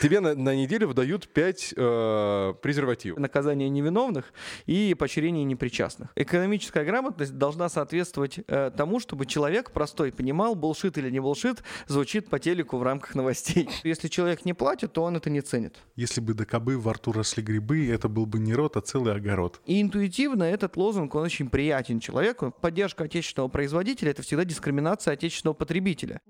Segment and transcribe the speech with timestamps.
[0.00, 3.18] Тебе на, на неделю выдают 5 э, презервативов.
[3.18, 4.32] Наказание невиновных
[4.66, 6.12] и поощрение непричастных.
[6.14, 12.30] Экономическая грамотность должна соответствовать э, тому, чтобы человек простой понимал, булшит или не булшит, звучит
[12.30, 13.68] по телеку в рамках новостей.
[13.82, 15.78] Если человек не платит, то он это не ценит.
[15.96, 19.12] Если бы до кобы во рту росли грибы, это был бы не рот, а целый
[19.12, 19.60] огород.
[19.66, 22.54] И интуитивно этот лозунг, он очень приятен человеку.
[22.60, 26.20] Поддержка отечественного производителя— это всегда дискриминация отечественного потребителя.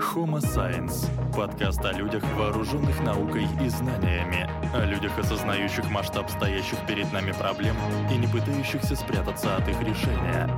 [0.00, 7.12] Homo Science– подкаст о людях, вооруженных наукой и знаниями, о людях, осознающих масштаб стоящих перед
[7.12, 7.74] нами проблем
[8.08, 10.48] и не пытающихся спрятаться от их решения.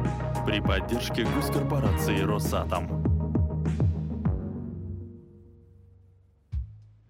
[0.45, 3.02] При поддержке госкорпорации «Росатом».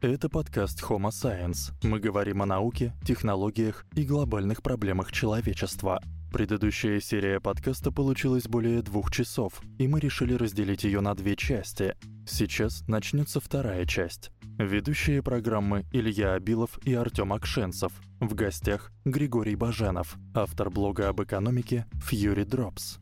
[0.01, 1.73] Это подкаст Homo Science.
[1.83, 6.01] Мы говорим о науке, технологиях и глобальных проблемах человечества–
[6.33, 11.97] Предыдущая серия подкаста получилась более двух часов, и мы решили разделить ее на две части.
[12.31, 14.31] Сейчас начнется вторая часть.
[14.57, 17.93] Ведущие программы Илья Абилов и Артём Акшенцев.
[18.21, 23.00] В гостях Григорий Баженов, автор блога об экономике Fury Drops.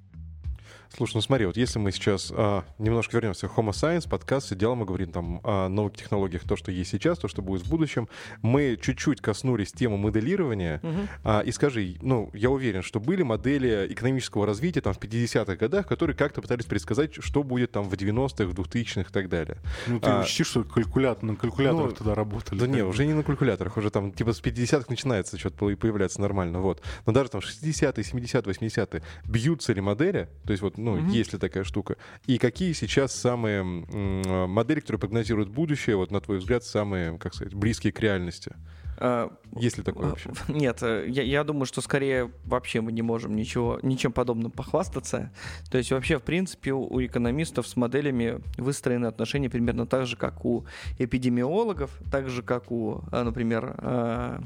[0.97, 4.57] Слушай, ну смотри, вот если мы сейчас а, немножко вернемся к Homo Science, подкаст, все
[4.57, 7.71] дело мы говорим там о новых технологиях, то, что есть сейчас, то, что будет в
[7.71, 8.09] будущем.
[8.43, 10.81] Мы чуть-чуть коснулись темы моделирования.
[10.83, 11.09] Угу.
[11.25, 15.87] А, и скажи, ну, я уверен, что были модели экономического развития там в 50-х годах,
[15.87, 19.59] которые как-то пытались предсказать, что будет там в 90-х, в 2000-х и так далее.
[19.87, 22.59] Ну, ты а, учти, что калькулятор, на калькуляторах ну, тогда работали.
[22.59, 26.61] Да не, уже не на калькуляторах, уже там типа с 50-х начинается что-то появляться нормально,
[26.61, 26.83] вот.
[27.07, 31.11] Но даже там 60-е, 70-е, 80-е бьются ли модели, то есть вот ну, угу.
[31.11, 31.97] есть ли такая штука.
[32.27, 37.55] И какие сейчас самые модели, которые прогнозируют будущее, вот на твой взгляд, самые, как сказать,
[37.55, 38.55] близкие к реальности?
[39.01, 40.31] А, Есть ли такое вообще?
[40.49, 45.31] Нет, э, я, я думаю, что скорее вообще мы не можем ничего, ничем подобным похвастаться.
[45.71, 50.17] То есть вообще, в принципе, у, у экономистов с моделями выстроены отношения примерно так же,
[50.17, 50.67] как у
[50.99, 54.41] эпидемиологов, так же, как у, э, например, э,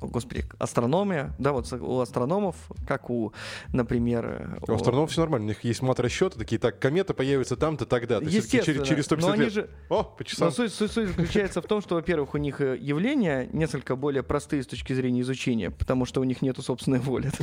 [0.00, 2.56] господи, астрономия, да, вот у астрономов,
[2.88, 3.32] как у,
[3.72, 4.58] например...
[4.66, 7.86] У, у астрономов все нормально, у них есть мат расчета, такие, так, комета появится там-то,
[7.86, 8.24] тогда-то.
[8.24, 8.84] Естественно.
[8.84, 9.52] Через, через 150 лет.
[9.52, 9.70] Же...
[9.88, 10.48] О, по часам.
[10.48, 14.62] Но суть, суть, суть заключается в том, что, во-первых, у них явления несколько более простые
[14.62, 17.30] с точки зрения изучения, потому что у них нету собственной воли.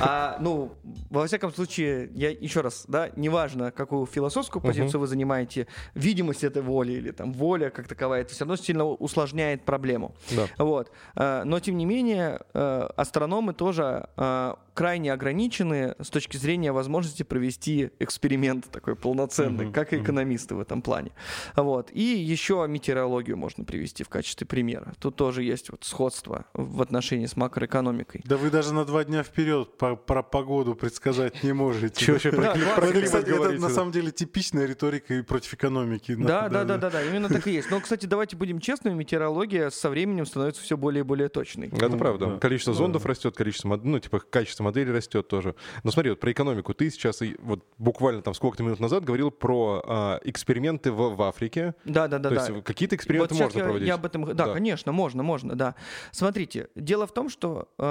[0.00, 0.72] А, ну,
[1.10, 6.62] во всяком случае, я еще раз, да, неважно, какую философскую позицию вы занимаете, видимость этой
[6.62, 10.14] воли или там воля как таковая, это все равно сильно усложняет проблему.
[10.58, 10.92] Вот.
[11.14, 17.22] А, но, тем не менее, э, астрономы тоже а, крайне ограничены с точки зрения возможности
[17.22, 20.56] провести эксперимент такой полноценный, uh-huh, как и экономисты uh-huh.
[20.56, 21.12] в этом плане.
[21.54, 21.90] Вот.
[21.92, 24.94] И еще метеорологию можно привести в качестве примера.
[24.98, 28.22] Тут тоже есть вот сходство в отношении с макроэкономикой.
[28.24, 32.02] Да вы даже на два дня вперед по про погоду предсказать не можете.
[32.02, 36.14] Чего вообще про это на самом деле типичная риторика и против экономики.
[36.14, 37.70] Да, да, да, да, да, именно так и есть.
[37.70, 41.68] Но, кстати, давайте будем честными, метеорология со временем становится все более и более точной.
[41.68, 42.38] Это правда.
[42.38, 45.54] Количество зондов растет, количество, ну, типа, качество модели растет тоже.
[45.84, 46.74] Но смотри, вот про экономику.
[46.74, 51.74] Ты сейчас, вот буквально там сколько-то минут назад говорил про а, эксперименты в, в Африке.
[51.84, 52.28] Да, да, да.
[52.30, 52.46] То да.
[52.46, 53.88] есть какие-то эксперименты вот можно я, проводить?
[53.88, 55.74] Я об этом, да, да, конечно, можно, можно, да.
[56.12, 57.82] Смотрите, дело в том, что э,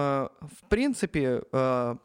[0.41, 1.95] в принципе э,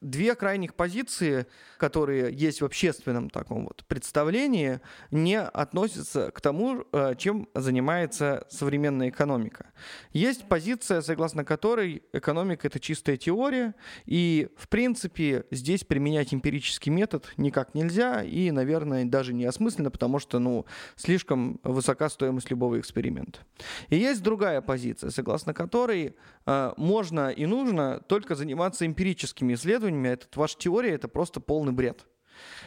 [0.00, 1.46] две крайних позиции,
[1.76, 4.80] которые есть в общественном таком вот представлении,
[5.10, 9.72] не относятся к тому, э, чем занимается современная экономика.
[10.12, 13.74] Есть позиция, согласно которой экономика— это чистая теория,
[14.06, 20.18] и, в принципе, здесь применять эмпирический метод никак нельзя, и, наверное, даже не осмысленно, потому
[20.18, 20.64] что, ну,
[20.96, 23.40] слишком высока стоимость любого эксперимента.
[23.88, 26.14] И есть другая позиция, согласно которой
[26.46, 31.72] э, можно и нужно только заниматься эмпирическими исследованиями, исследованиями, этот ваша теория это просто полный
[31.72, 32.06] бред.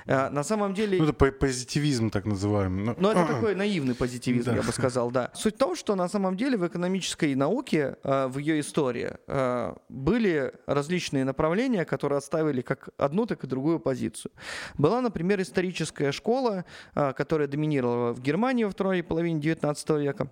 [0.05, 0.99] А, на самом деле...
[0.99, 2.83] Ну, это позитивизм, так называемый.
[2.85, 4.55] Ну, ну это такой наивный позитивизм, да.
[4.57, 5.31] я бы сказал, да.
[5.33, 9.77] Суть в том, что на самом деле в экономической науке, а, в ее истории, а,
[9.89, 14.31] были различные направления, которые отставили как одну, так и другую позицию.
[14.77, 20.27] Была, например, историческая школа, которая доминировала в Германии во второй половине XIX века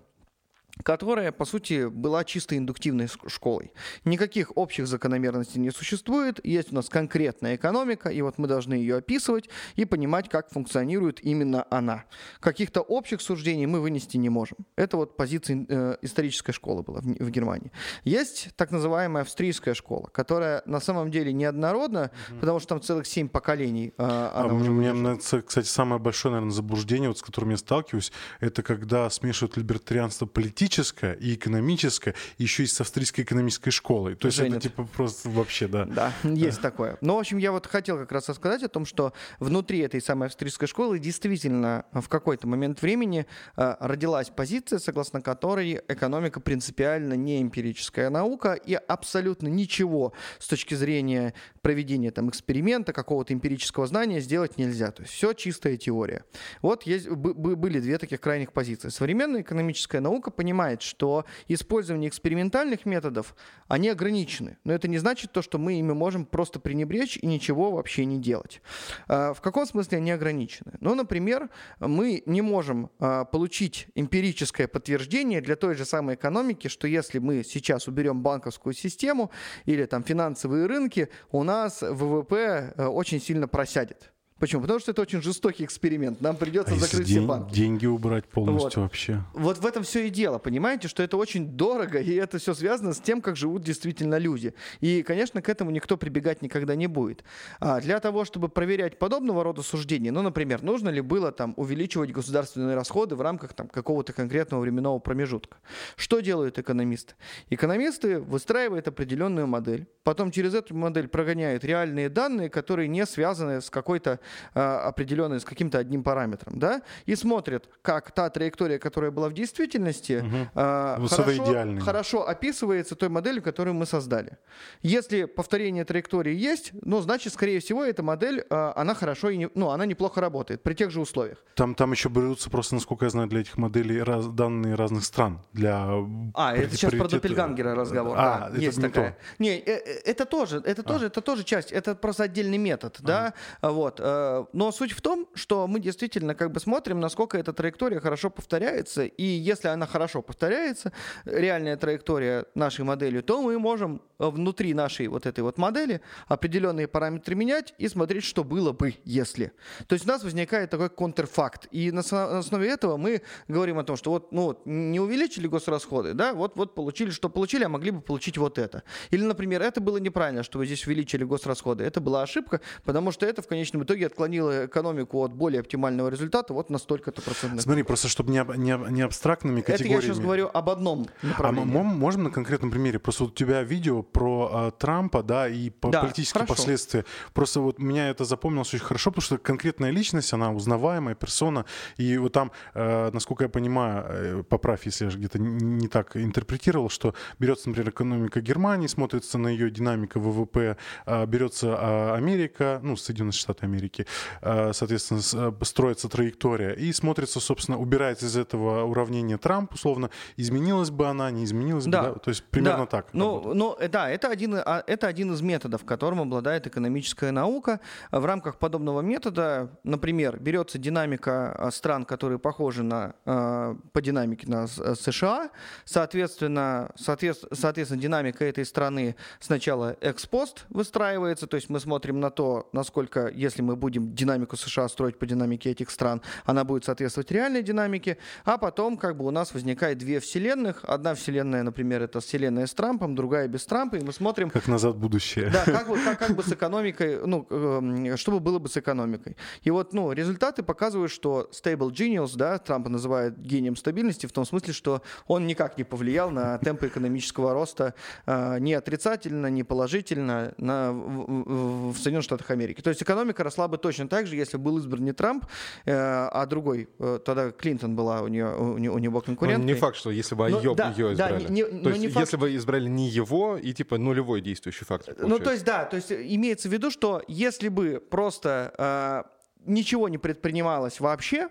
[0.82, 3.72] которая, по сути, была чисто индуктивной школой.
[4.04, 8.96] Никаких общих закономерностей не существует, есть у нас конкретная экономика, и вот мы должны ее
[8.96, 12.04] описывать и понимать, как функционирует именно она.
[12.40, 14.58] Каких-то общих суждений мы вынести не можем.
[14.76, 17.70] Это вот позиция э, исторической школы была в, в Германии.
[18.04, 22.40] Есть так называемая австрийская школа, которая на самом деле неоднородна, угу.
[22.40, 23.92] потому что там целых семь поколений.
[23.98, 28.10] Э, а у меня, кстати, самое большое, наверное, заблуждение, вот, с которым я сталкиваюсь,
[28.40, 34.14] это когда смешивают либертарианство политическое политическая, и экономическая, и еще и с австрийской экономической школой.
[34.14, 34.58] То есть Женят.
[34.58, 35.84] это типа просто вообще, да.
[35.86, 36.98] Да, есть такое.
[37.00, 40.00] Но, ну, в общем, я вот хотел как раз рассказать о том, что внутри этой
[40.00, 43.26] самой австрийской школы действительно в какой-то момент времени
[43.56, 50.74] э, родилась позиция, согласно которой экономика принципиально не эмпирическая наука, и абсолютно ничего с точки
[50.74, 54.92] зрения проведения там эксперимента, какого-то эмпирического знания сделать нельзя.
[54.92, 56.24] То есть все чистая теория.
[56.60, 58.88] Вот есть, были две таких крайних позиции.
[58.88, 60.51] Современная экономическая наука понимает,
[60.82, 63.34] что использование экспериментальных методов,
[63.68, 64.58] они ограничены.
[64.64, 68.18] Но это не значит то, что мы ими можем просто пренебречь и ничего вообще не
[68.18, 68.60] делать.
[69.08, 70.72] А, в каком смысле они ограничены?
[70.80, 76.86] Ну, например, мы не можем а, получить эмпирическое подтверждение для той же самой экономики, что
[76.86, 79.30] если мы сейчас уберем банковскую систему
[79.64, 84.12] или там финансовые рынки, у нас ВВП э, очень сильно просядет.
[84.42, 84.62] Почему?
[84.62, 86.20] Потому что это очень жестокий эксперимент.
[86.20, 87.54] Нам придется а закрыть все день, банки.
[87.54, 88.88] Деньги убрать полностью вот.
[88.88, 89.22] вообще.
[89.34, 92.92] Вот в этом все и дело, понимаете, что это очень дорого, и это все связано
[92.92, 94.52] с тем, как живут действительно люди.
[94.80, 97.22] И, конечно, к этому никто прибегать никогда не будет.
[97.60, 102.10] А для того, чтобы проверять подобного рода суждения, ну, например, нужно ли было там увеличивать
[102.10, 105.58] государственные расходы в рамках там какого-то конкретного временного промежутка.
[105.94, 107.14] Что делают экономисты?
[107.48, 113.70] Экономисты выстраивают определенную модель, потом через эту модель прогоняют реальные данные, которые не связаны с
[113.70, 114.18] какой-то
[114.54, 119.32] а, определенный с каким-то одним параметром, да, и смотрят, как та траектория, которая была в
[119.32, 121.08] действительности, угу.
[121.08, 124.38] хорошо, хорошо описывается той моделью, которую мы создали.
[124.82, 129.50] Если повторение траектории есть, ну, значит, скорее всего, эта модель, а, она хорошо и не,
[129.54, 131.38] ну, она неплохо работает при тех же условиях.
[131.54, 135.40] Там, там еще берутся просто, насколько я знаю, для этих моделей раз, данные разных стран.
[135.52, 135.88] Для
[136.34, 138.16] а, это сейчас про Доппельгангера разговор.
[138.18, 139.10] А, да, это есть не такая.
[139.12, 139.16] То.
[139.42, 143.06] Не, э, это тоже, это тоже, это тоже часть, это просто отдельный метод, а.
[143.06, 144.00] да, вот.
[144.22, 148.30] Э, но суть в том, что мы действительно как бы смотрим, насколько эта траектория хорошо
[148.30, 150.92] повторяется, и если она хорошо повторяется,
[151.24, 157.34] реальная траектория нашей модели, то мы можем внутри нашей вот этой вот модели определенные параметры
[157.34, 159.52] менять и смотреть, что было бы, если.
[159.86, 163.96] То есть у нас возникает такой контрфакт, и на основе этого мы говорим о том,
[163.96, 168.00] что вот, ну, не увеличили госрасходы, да, вот, вот получили, что получили, а могли бы
[168.00, 168.82] получить вот это.
[169.10, 173.26] Или, например, это было неправильно, что вы здесь увеличили госрасходы, это была ошибка, потому что
[173.26, 177.62] это в конечном итоге отклонило экономику от более оптимального результата вот на столько-то процентов.
[177.62, 179.98] Смотри, просто чтобы не, не, не абстрактными категориями.
[179.98, 181.78] Это я сейчас говорю об одном а направлении.
[181.78, 182.98] А можем на конкретном примере?
[182.98, 186.54] Просто вот у тебя видео про э, Трампа, да, и по да, политические хорошо.
[186.54, 187.04] последствия.
[187.34, 191.66] Просто вот меня это запомнилось очень хорошо, потому что конкретная личность, она узнаваемая персона,
[191.96, 196.88] и вот там, э, насколько я понимаю, э, поправь, если я где-то не так интерпретировал,
[196.88, 200.76] что берется, например, экономика Германии, смотрится на ее динамику ВВП,
[201.06, 203.91] э, берется э, Америка, ну, Соединенные Штаты Америки,
[204.40, 210.90] э, соответственно, э, строится траектория, и смотрится, собственно, убирается из этого уравнения Трамп, условно, изменилась
[210.90, 212.02] бы она, не изменилась да.
[212.02, 212.18] бы, да?
[212.18, 212.86] то есть примерно да.
[212.86, 213.06] так.
[213.12, 217.80] Ну, ну, да, это один, а, это один из методов, которым обладает экономическая наука.
[218.10, 224.66] В рамках подобного метода, например, берется динамика а, стран, которые похожи на, по динамике на
[224.66, 225.50] США,
[225.84, 232.68] соответственно, соответственно, соответственно, динамика этой страны сначала экспост выстраивается, то есть мы смотрим на то,
[232.72, 237.62] насколько, если мы будем динамику США строить по динамике этих стран, она будет соответствовать реальной
[237.62, 240.84] динамике, а потом как бы у нас возникает две вселенных.
[240.84, 244.50] Одна вселенная, например, это вселенная с Трампом, другая без Трампа, и мы смотрим...
[244.50, 245.50] Как назад в будущее.
[245.50, 249.36] Да, как, как, как бы с экономикой, ну, э, что бы было бы с экономикой.
[249.62, 254.44] И вот, ну, результаты показывают, что Stable Genius, да, Трампа называют гением стабильности в том
[254.44, 257.94] смысле, что он никак не повлиял на темпы экономического роста
[258.26, 262.80] э, ни отрицательно, ни положительно на, в, в Соединенных Штатах Америки.
[262.80, 265.44] То есть экономика росла бы точно так же, если был избран не Трамп,
[265.84, 266.88] э, а другой.
[266.98, 269.66] Э, тогда Клинтон была у нее, у, у него конкуренткой.
[269.66, 271.44] Ну, не факт, что если бы ее, да, ее избрали.
[271.44, 274.40] Да, не, не, то есть, не факт, если бы избрали не его, и типа нулевой
[274.40, 275.14] действующий фактор.
[275.14, 275.38] Получается.
[275.38, 279.22] Ну, то есть, да, то есть имеется в виду, что если бы просто э,
[279.66, 281.48] ничего не предпринималось вообще,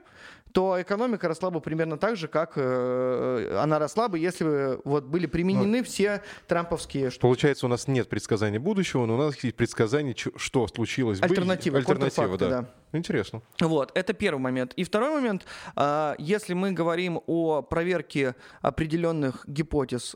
[0.54, 5.06] то экономика росла бы примерно так же, как э, она росла бы, если бы вот
[5.06, 7.12] были применены ну, все трамповские...
[7.20, 11.74] Получается, у нас нет предсказаний будущего, но у нас есть предсказания, что случилось Альтернатива.
[11.74, 11.80] Бы.
[11.80, 12.50] Альтернатива, да.
[12.50, 12.70] да.
[12.94, 13.42] Интересно.
[13.60, 14.74] Вот, это первый момент.
[14.74, 20.16] И второй момент, э, если мы говорим о проверке определенных гипотез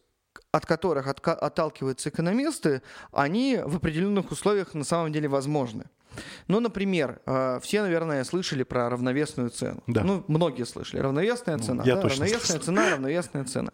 [0.56, 2.82] от которых от, отталкиваются экономисты,
[3.12, 5.86] они в определенных условиях на самом деле возможны.
[6.48, 9.84] Ну, например, э, все, наверное, слышали про равновесную цену.
[9.86, 10.02] Да.
[10.04, 11.02] Ну, многие слышали.
[11.02, 11.84] Равновесная ну, цена.
[11.86, 12.02] Я да?
[12.02, 12.66] точно равновесная слышал.
[12.66, 13.72] цена, равновесная цена.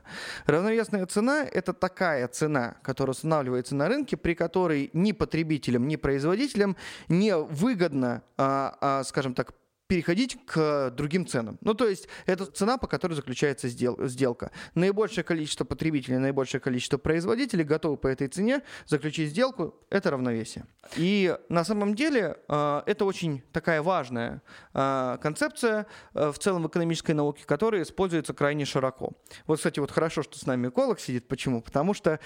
[0.48, 6.76] Равновесная цена– это такая цена, которая устанавливается на рынке, при которой ни потребителям, ни производителям
[7.10, 9.54] не выгодно, а, а, скажем так,
[9.92, 11.58] переходить к другим ценам.
[11.60, 14.52] Ну, то есть это цена, по которой заключается сделка.
[14.74, 19.76] Наибольшее количество потребителей, наибольшее количество производителей готовы по этой цене заключить сделку.
[19.90, 20.64] Это равновесие.
[20.96, 24.42] И на самом деле э, это очень такая важная
[24.74, 29.12] э, концепция э, в целом в экономической науке, которая используется крайне широко.
[29.46, 31.28] Вот, кстати, вот хорошо, что с нами эколог сидит.
[31.28, 31.62] Почему?
[31.62, 32.22] Потому что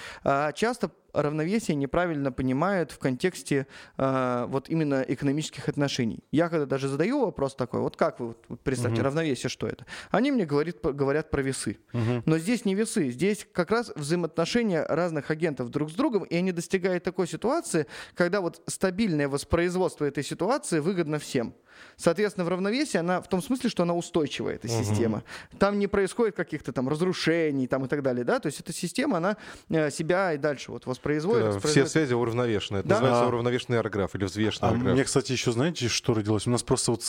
[0.53, 3.67] часто равновесие неправильно понимают в контексте
[3.97, 6.23] э, вот именно экономических отношений.
[6.31, 9.05] Я когда даже задаю вопрос такой, вот как вы, вот, представьте, угу.
[9.05, 9.85] равновесие, что это?
[10.11, 11.77] Они мне говорят, говорят про весы.
[11.93, 12.23] Угу.
[12.25, 16.51] Но здесь не весы, здесь как раз взаимоотношения разных агентов друг с другом, и они
[16.51, 21.55] достигают такой ситуации, когда вот стабильное воспроизводство этой ситуации выгодно всем.
[21.97, 24.83] Соответственно, в равновесии она в том смысле, что она устойчивая, эта угу.
[24.83, 25.23] система.
[25.59, 28.23] Там не происходит каких-то там разрушений там, и так далее.
[28.23, 28.39] Да?
[28.39, 29.37] То есть эта система, она
[29.69, 31.04] э, себя и дальше вот воспроизводит.
[31.05, 31.63] Да, воспроизводит.
[31.63, 32.77] Все связи уравновешены.
[32.79, 32.95] Это да?
[32.95, 34.93] называется а, уравновешенный аэрограф или взвешенный а аэрограф.
[34.93, 36.47] Мне, кстати, еще знаете, что родилось?
[36.47, 37.03] У нас просто вот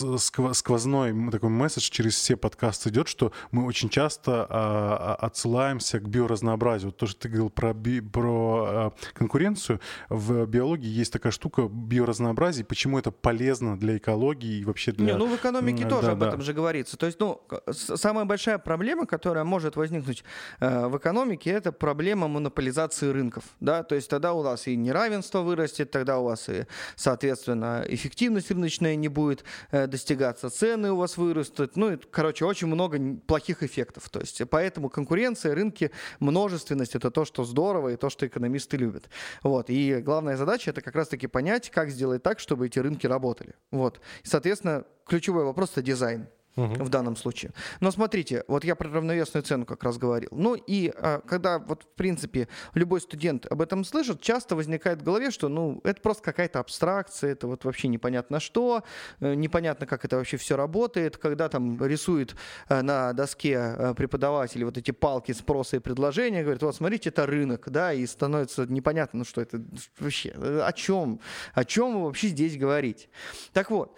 [0.54, 6.08] сквозной такой месседж через все подкасты идет, что мы очень часто а, а, отсылаемся к
[6.08, 6.90] биоразнообразию.
[6.90, 9.80] Вот то, что ты говорил про, би, про а, конкуренцию.
[10.08, 12.64] В биологии есть такая штука биоразнообразие.
[12.64, 15.06] Почему это полезно для экологии и вообще для...
[15.06, 16.96] Не, ну в экономике mm, тоже да, об этом же говорится.
[16.96, 20.24] То есть, ну, самая большая проблема, которая может возникнуть
[20.60, 25.40] э, в экономике, это проблема монополизации рынков, да, то есть тогда у нас и неравенство
[25.40, 26.66] вырастет, тогда у вас и,
[26.96, 32.66] соответственно, эффективность рыночная не будет э, достигаться, цены у вас вырастут, ну, и, короче, очень
[32.66, 35.90] много плохих эффектов, то есть поэтому конкуренция, рынки,
[36.20, 39.08] множественность— это то, что здорово и то, что экономисты любят.
[39.42, 43.54] Вот, и главная задача— это как раз-таки понять, как сделать так, чтобы эти рынки работали.
[43.70, 46.26] Вот, и, соответственно, ключевой вопрос— это дизайн
[46.56, 47.52] в данном случае.
[47.80, 50.30] Но смотрите, вот я про равновесную цену как раз говорил.
[50.32, 55.04] Ну и а, когда вот в принципе любой студент об этом слышит, часто возникает в
[55.04, 58.82] голове, что ну это просто какая-то абстракция, это вот вообще непонятно что,
[59.20, 62.34] э, непонятно как это вообще все работает, когда там рисует
[62.68, 67.26] э, на доске э, преподаватели вот эти палки спроса и предложения, говорит, вот смотрите, это
[67.26, 69.62] рынок, да, и становится непонятно, ну что это
[69.98, 71.20] вообще, о чем,
[71.54, 73.08] о чем вы вообще здесь говорите.
[73.52, 73.96] Так вот,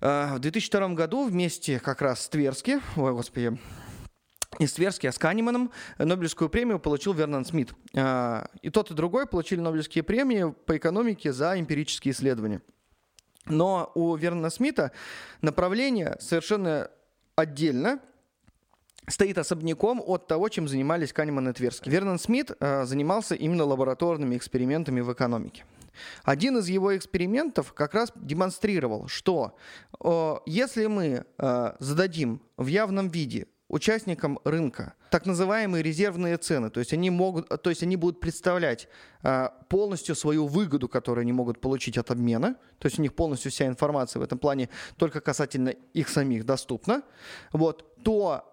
[0.00, 3.58] в 2002 году вместе как раз с Тверски, ой, господи,
[4.58, 7.72] из Тверски, а с Канеманом Нобелевскую премию получил Вернон Смит.
[7.94, 12.60] Э, и тот, и другой получили Нобелевские премии по экономике за эмпирические исследования.
[13.46, 14.92] Но у Вернона Смита
[15.40, 16.90] направление совершенно
[17.36, 18.00] отдельно,
[19.06, 21.88] стоит особняком от того, чем занимались Канеман и Тверски.
[21.88, 25.64] Вернон Смит э, занимался именно лабораторными экспериментами в экономике.
[26.24, 29.56] Один из его экспериментов как раз демонстрировал, что
[30.02, 36.80] э, если мы э, зададим в явном виде участникам рынка так называемые резервные цены, то
[36.80, 38.88] есть они могут, то есть они будут представлять
[39.22, 43.50] э, полностью свою выгоду, которую они могут получить от обмена, то есть у них полностью
[43.50, 47.02] вся информация в этом плане только касательно их самих доступна,
[47.52, 48.44] вот, то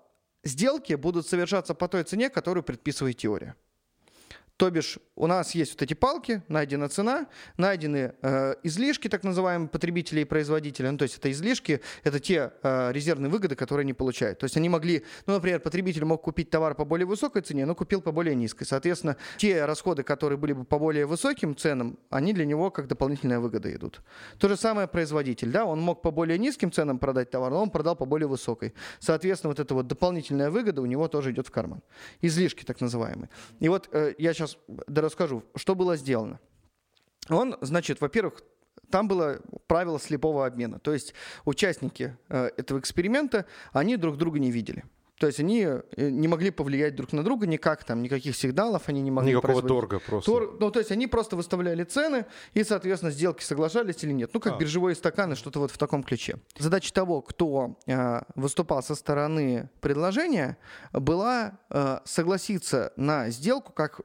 [0.43, 3.55] сделки будут совершаться по той цене, которую предписывает теория.
[4.57, 9.69] То бишь у нас есть вот эти палки, найдена цена, найдены э, излишки, так называемые
[9.69, 10.87] потребители и производители.
[10.89, 14.39] Ну, то есть это излишки, это те э, резервные выгоды, которые они получают.
[14.39, 17.75] То есть они могли, ну, например, потребитель мог купить товар по более высокой цене, но
[17.75, 18.65] купил по более низкой.
[18.65, 23.39] Соответственно, те расходы, которые были бы по более высоким ценам, они для него как дополнительная
[23.39, 24.01] выгода идут.
[24.39, 27.69] То же самое производитель, да, он мог по более низким ценам продать товар, но он
[27.69, 28.73] продал по более высокой.
[28.99, 31.81] Соответственно, вот эта вот дополнительная выгода у него тоже идет в карман.
[32.21, 33.29] Излишки так называемые.
[33.59, 36.39] И вот э, я сейчас сейчас расскажу, что было сделано.
[37.29, 38.41] Он, значит, во-первых,
[38.89, 40.79] там было правило слепого обмена.
[40.79, 41.13] То есть
[41.45, 44.85] участники э, этого эксперимента, они друг друга не видели.
[45.17, 49.01] То есть они э, не могли повлиять друг на друга никак, там никаких сигналов они
[49.01, 50.31] не могли Никакого торга просто.
[50.31, 54.29] Тор, ну, то есть они просто выставляли цены, и, соответственно, сделки соглашались или нет.
[54.33, 54.57] Ну, как а.
[54.57, 56.37] биржевые стаканы, что-то вот в таком ключе.
[56.57, 60.57] Задача того, кто э, выступал со стороны предложения,
[60.93, 64.01] была э, согласиться на сделку как,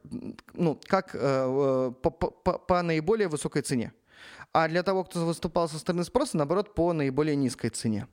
[0.55, 3.93] ну, как э, э по, по, по наиболее высокой цене
[4.53, 8.07] а для того, кто выступал со стороны спроса, наоборот, по наиболее низкой цене.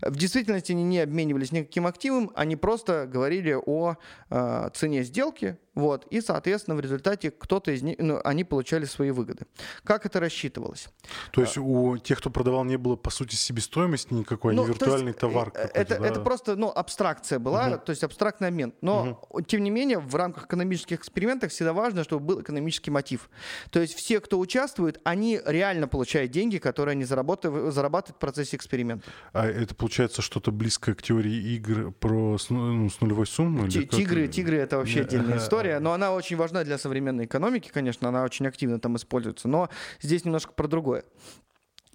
[0.00, 3.96] В действительности они не обменивались никаким активом, они просто говорили о
[4.30, 9.10] э, цене сделки, вот, и, соответственно, в результате кто-то из них, ну, они получали свои
[9.10, 9.46] выгоды.
[9.84, 10.88] Как это рассчитывалось?
[11.32, 15.08] То есть у тех, кто продавал, не было, по сути, себестоимости никакой, ну, не виртуальный
[15.08, 16.06] есть, товар э, это, да?
[16.06, 17.78] это просто, ну, абстракция была, угу.
[17.78, 18.74] то есть абстрактный обмен.
[18.82, 19.40] Но, угу.
[19.42, 23.30] тем не менее, в рамках экономических экспериментов всегда важно, чтобы был экономический мотив.
[23.70, 28.56] То есть все, кто участвует, они реально получают деньги, которые они зарабатывают, зарабатывают в процессе
[28.56, 29.06] эксперимента.
[29.32, 33.70] А это получается что-то близкое к теории игр про ну, с нулевой суммой?
[33.70, 38.08] Тигры, тигры— это вообще отдельная история история, но она очень важна для современной экономики, конечно,
[38.08, 39.68] она очень активно там используется, но
[40.00, 41.04] здесь немножко про другое.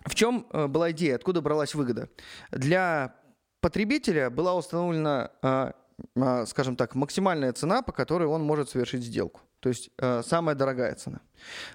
[0.05, 2.09] в чем э, была идея, откуда бралась выгода?
[2.51, 3.15] Для
[3.61, 5.71] потребителя была установлена, э,
[6.15, 9.41] э, скажем так, максимальная цена, по которой он может совершить сделку.
[9.59, 9.91] То есть
[10.23, 11.21] самая дорогая цена,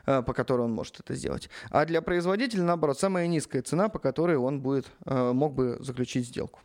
[0.05, 1.51] по которой он может это сделать.
[1.71, 6.61] А для производителя, наоборот, самая низкая цена, по которой он будет, мог бы заключить сделку.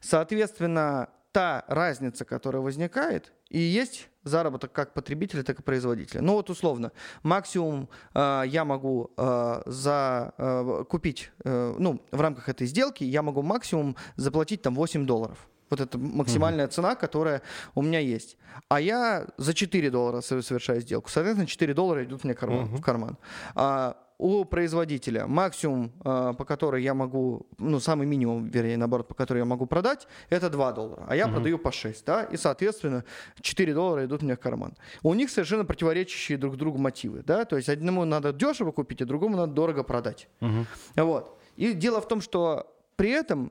[0.00, 6.20] Соответственно, та разница, которая возникает, и есть заработок как потребителя, так и производителя.
[6.20, 6.92] Ну вот условно,
[7.22, 13.22] максимум э, я могу э, за э, купить, э, ну в рамках этой сделки я
[13.22, 15.48] могу максимум заплатить там 8 долларов.
[15.72, 16.74] Вот это максимальная uh-huh.
[16.74, 17.40] цена, которая
[17.74, 18.36] у меня есть.
[18.68, 21.08] А я за 4 доллара совершаю сделку.
[21.08, 22.76] Соответственно, 4 доллара идут мне карман, uh-huh.
[22.76, 23.16] в карман.
[23.54, 29.14] А, у производителя максимум, э, по которой я могу, ну, самый минимум, вернее, наоборот, по
[29.14, 31.36] которой я могу продать, это 2 доллара, а я угу.
[31.36, 33.04] продаю по 6, да, и, соответственно,
[33.40, 34.74] 4 доллара идут мне в карман.
[35.02, 39.06] У них совершенно противоречащие друг другу мотивы, да, то есть одному надо дешево купить, а
[39.06, 40.28] другому надо дорого продать.
[40.42, 40.66] Угу.
[40.96, 41.40] Вот.
[41.56, 43.50] И дело в том, что при этом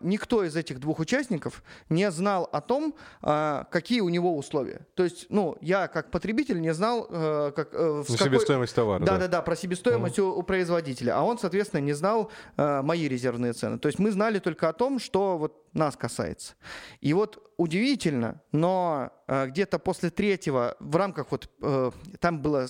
[0.00, 4.86] никто из этих двух участников не знал о том, э, какие у него условия.
[4.94, 7.72] То есть, ну, я как потребитель не знал, э, как...
[7.72, 8.18] Э, в какой...
[8.18, 9.02] себестоимость товара.
[9.02, 11.16] Да-да-да, про себестоимость uh у, у производителя.
[11.16, 13.78] А он, соответственно, не знал мои резервные цены.
[13.78, 16.54] То есть мы знали только о том, что вот нас касается.
[17.00, 21.90] И вот удивительно, но э, где-то после третьего, в рамках вот, э,
[22.20, 22.66] там было,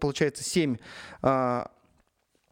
[0.00, 0.76] получается, семь
[1.22, 1.64] э,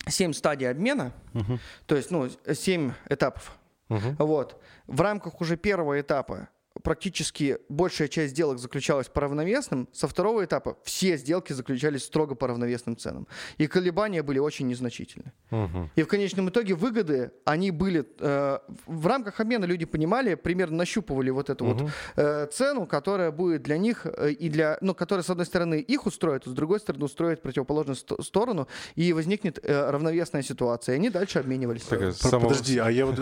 [0.08, 1.58] 7 стадий обмена, угу.
[1.86, 3.58] то есть ну, 7 этапов.
[3.88, 4.16] Угу.
[4.18, 4.60] Вот.
[4.86, 6.48] В рамках уже первого этапа
[6.86, 12.46] практически большая часть сделок заключалась по равновесным, со второго этапа все сделки заключались строго по
[12.46, 13.26] равновесным ценам.
[13.58, 15.32] И колебания были очень незначительны.
[15.50, 15.90] Угу.
[15.96, 18.06] И в конечном итоге выгоды, они были...
[18.20, 21.74] Э, в рамках обмена люди понимали, примерно нащупывали вот эту угу.
[21.74, 24.78] вот э, цену, которая будет для них э, и для...
[24.80, 28.68] Ну, которая, с одной стороны, их устроит, а с другой стороны, устроит противоположную ст- сторону,
[28.94, 30.94] и возникнет э, равновесная ситуация.
[30.94, 31.82] И они дальше обменивались.
[31.82, 33.18] Так, Подожди, а я вот,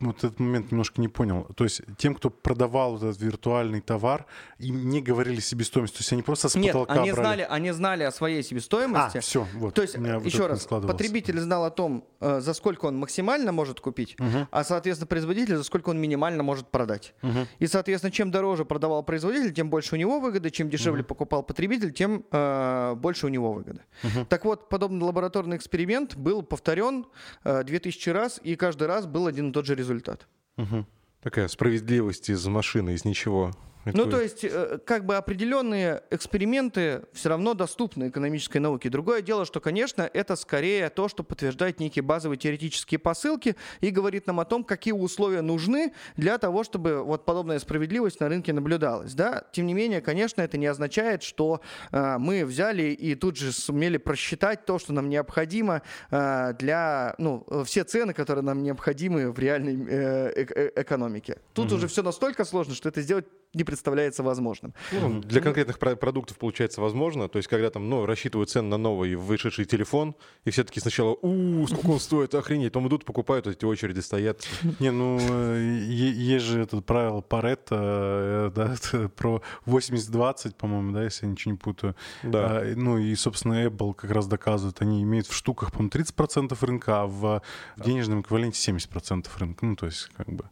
[0.00, 1.46] вот этот момент немножко не понял.
[1.54, 4.26] То есть тем, кто продавал вот этот виртуальный товар,
[4.58, 7.24] им не говорили себестоимость, то есть они просто с Нет, потолка они брали.
[7.24, 9.18] знали, они знали о своей себестоимости.
[9.18, 9.74] А, все, вот.
[9.74, 14.16] То есть, еще раз, потребитель знал о том, э, за сколько он максимально может купить,
[14.18, 14.48] угу.
[14.50, 17.14] а, соответственно, производитель, за сколько он минимально может продать.
[17.22, 17.46] Угу.
[17.58, 21.08] И, соответственно, чем дороже продавал производитель, тем больше у него выгоды, чем дешевле угу.
[21.08, 23.82] покупал потребитель, тем э, больше у него выгоды.
[24.02, 24.26] Угу.
[24.26, 27.06] Так вот, подобный лабораторный эксперимент был повторен
[27.44, 30.26] э, 2000 раз, и каждый раз был один и тот же результат.
[30.56, 30.86] Угу.
[31.26, 33.50] Такая справедливость из машины, из ничего.
[33.94, 38.88] Ну, то есть, э, как бы определенные эксперименты все равно доступны экономической науке.
[38.88, 44.26] Другое дело, что, конечно, это скорее то, что подтверждает некие базовые теоретические посылки и говорит
[44.26, 49.14] нам о том, какие условия нужны для того, чтобы вот подобная справедливость на рынке наблюдалась.
[49.14, 49.44] Да?
[49.52, 51.60] Тем не менее, конечно, это не означает, что
[51.92, 57.46] э, мы взяли и тут же сумели просчитать то, что нам необходимо э, для, ну,
[57.64, 61.38] все цены, которые нам необходимы в реальной э, э, экономике.
[61.52, 61.76] Тут угу.
[61.76, 64.72] уже все настолько сложно, что это сделать не представляется возможным.
[64.90, 67.28] Ну, для конкретных продуктов получается возможно.
[67.28, 70.14] То есть, когда там, ну, рассчитывают цены на новый вышедший телефон,
[70.46, 72.72] и все таки сначала, у сколько он стоит, охренеть.
[72.72, 74.46] Потом идут, покупают, эти очереди стоят.
[74.80, 81.26] Не, ну, э, есть же это правило Паретта, э, да, про 80-20, по-моему, да, если
[81.26, 81.94] я ничего не путаю.
[82.22, 82.60] Да.
[82.60, 87.02] А, ну, и, собственно, Apple как раз доказывает, они имеют в штуках, по-моему, 30% рынка,
[87.02, 87.42] а в
[87.76, 89.66] денежном эквиваленте 70% рынка.
[89.66, 90.44] Ну, то есть, как бы...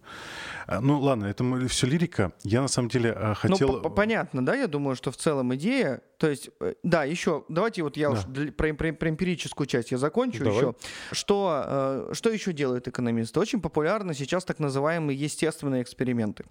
[0.67, 2.33] А, ну, ладно, это все лирика.
[2.43, 3.83] Я, на самом деле, э, ну, хотел...
[3.83, 4.55] Ну, понятно, да?
[4.55, 6.03] Я думаю, что в целом идея...
[6.19, 8.15] То есть, э, да, еще, давайте вот я да.
[8.15, 10.57] уж про, про, про эмпирическую часть я закончу Давай.
[10.59, 10.75] еще.
[11.13, 11.65] Что,
[12.11, 13.39] э, что еще делают экономисты?
[13.41, 16.45] Очень популярны сейчас так называемые естественные эксперименты.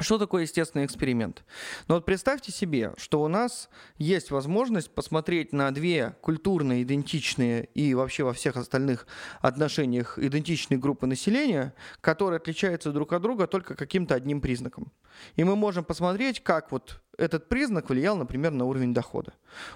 [0.00, 1.44] Что такое естественный эксперимент?
[1.86, 7.94] Ну вот представьте себе, что у нас есть возможность посмотреть на две культурно идентичные и
[7.94, 9.06] вообще во всех остальных
[9.40, 14.90] отношениях идентичные группы населения, которые отличаются друг от друга только каким-то одним признаком.
[15.36, 19.32] И мы можем посмотреть, как вот этот признак влиял, например, на уровень дохода.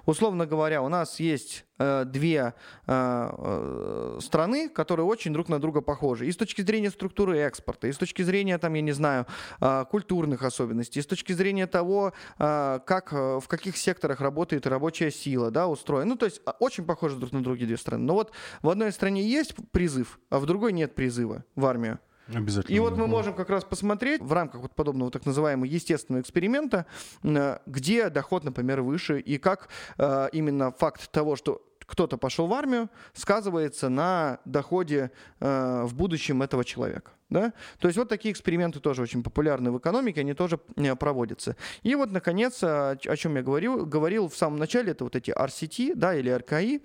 [0.06, 2.54] Условно говоря, у нас есть э, две
[2.86, 6.26] э, э, страны, которые очень друг на друга похожи.
[6.26, 9.26] И с точки зрения структуры экспорта, и с точки зрения, там, я не знаю,
[9.60, 14.66] э, культурных особенностей, и с точки зрения того, э, как, э, в каких секторах работает
[14.66, 16.10] рабочая сила, да, устроена.
[16.10, 18.04] Ну, то есть а, очень похожи друг на друга две страны.
[18.04, 21.98] Но вот в одной стране есть призыв, а в другой нет призыва в армию.
[22.32, 22.74] Обязательно.
[22.74, 26.86] И вот мы можем как раз посмотреть в рамках вот подобного так называемого естественного эксперимента,
[27.22, 32.52] э, где доход, например, выше, и как э, именно факт того, что кто-то пошел в
[32.52, 35.10] армию, сказывается на доходе
[35.40, 37.12] э, в будущем этого человека.
[37.30, 37.54] Да?
[37.78, 40.58] То есть вот такие эксперименты тоже очень популярны в экономике, они тоже
[40.98, 41.56] проводятся.
[41.82, 45.30] И вот, наконец, о, о чем я говорил, говорил в самом начале, это вот эти
[45.30, 46.82] RCT да, или RKI,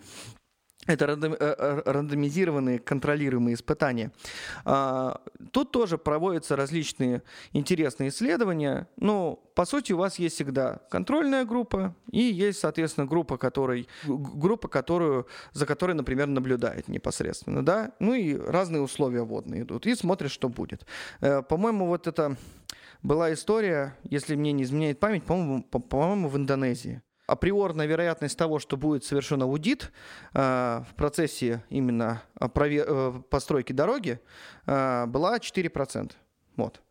[0.87, 4.11] это э, э, рандомизированные контролируемые испытания.
[4.65, 8.87] А, тут тоже проводятся различные интересные исследования.
[8.97, 14.67] Но, по сути, у вас есть всегда контрольная группа и есть, соответственно, группа, которой, группа
[14.67, 17.65] которую, за которой, например, наблюдает непосредственно.
[17.65, 17.91] Да?
[17.99, 19.85] Ну и разные условия водные идут.
[19.85, 20.85] И смотришь, что будет.
[21.21, 22.37] Э, по-моему, вот это
[23.01, 27.01] была история, если мне не изменяет память, по-моему, по-моему в Индонезии
[27.33, 29.91] априорная вероятность того, что будет совершен аудит
[30.33, 32.21] э, в процессе именно
[32.53, 32.85] провер...
[32.87, 34.19] э, постройки дороги,
[34.65, 36.11] э, была 4%.
[36.55, 36.81] Вот.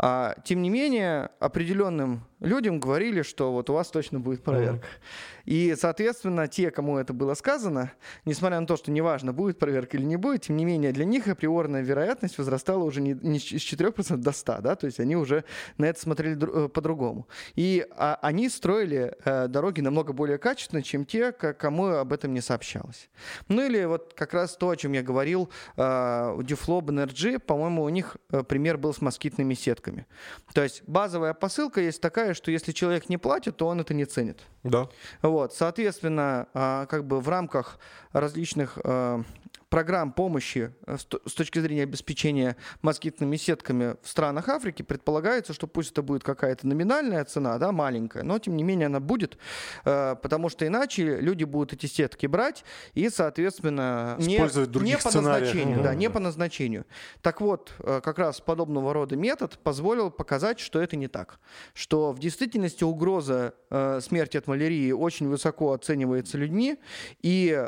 [0.00, 4.86] А, тем не менее, определенным людям говорили, что вот у вас точно будет проверка.
[4.86, 5.37] Mm-hmm.
[5.48, 7.90] И, соответственно, те, кому это было сказано,
[8.26, 11.26] несмотря на то, что неважно, будет проверка или не будет, тем не менее, для них
[11.26, 15.44] априорная вероятность возрастала уже не, не с 4% до 100%, да, то есть они уже
[15.78, 17.28] на это смотрели э, по-другому.
[17.54, 22.42] И а, они строили э, дороги намного более качественно, чем те, кому об этом не
[22.42, 23.08] сообщалось.
[23.48, 27.84] Ну или вот как раз то, о чем я говорил, э, у Duflob Energy, по-моему,
[27.84, 30.06] у них э, пример был с москитными сетками.
[30.52, 34.04] То есть базовая посылка есть такая, что если человек не платит, то он это не
[34.04, 34.42] ценит.
[34.62, 34.88] Да.
[35.22, 37.78] Вот, соответственно, а, как бы в рамках
[38.12, 39.22] различных а,
[39.68, 45.92] программ помощи э, с точки зрения обеспечения москитными сетками в странах Африки предполагается, что пусть
[45.92, 49.38] это будет какая-то номинальная цена, да, маленькая, но тем не менее она будет,
[49.84, 55.82] э, потому что иначе люди будут эти сетки брать и, соответственно, не, не по назначению,
[55.82, 56.86] да, не по назначению.
[57.22, 61.40] Так вот, э, как раз подобного рода метод позволил показать, что это не так,
[61.74, 63.54] что в действительности угроза
[64.00, 66.78] смерти от малярии очень высоко оценивается людьми,
[67.22, 67.66] и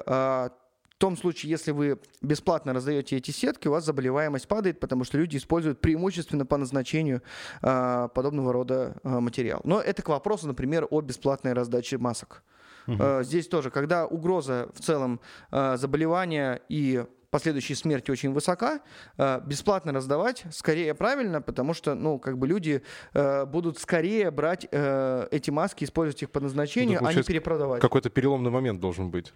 [1.01, 5.39] том случае, если вы бесплатно раздаете эти сетки, у вас заболеваемость падает, потому что люди
[5.39, 7.23] используют преимущественно по назначению
[7.63, 9.61] э, подобного рода э, материал.
[9.65, 12.43] Но это к вопросу, например, о бесплатной раздаче масок.
[12.87, 13.23] Угу.
[13.23, 18.81] Здесь тоже, когда угроза в целом заболевания и последующей смерти очень высока,
[19.47, 22.83] бесплатно раздавать скорее правильно, потому что, ну, как бы люди
[23.13, 27.81] будут скорее брать эти маски, использовать их по назначению, ну, а не перепродавать.
[27.81, 29.33] Какой-то переломный момент должен быть.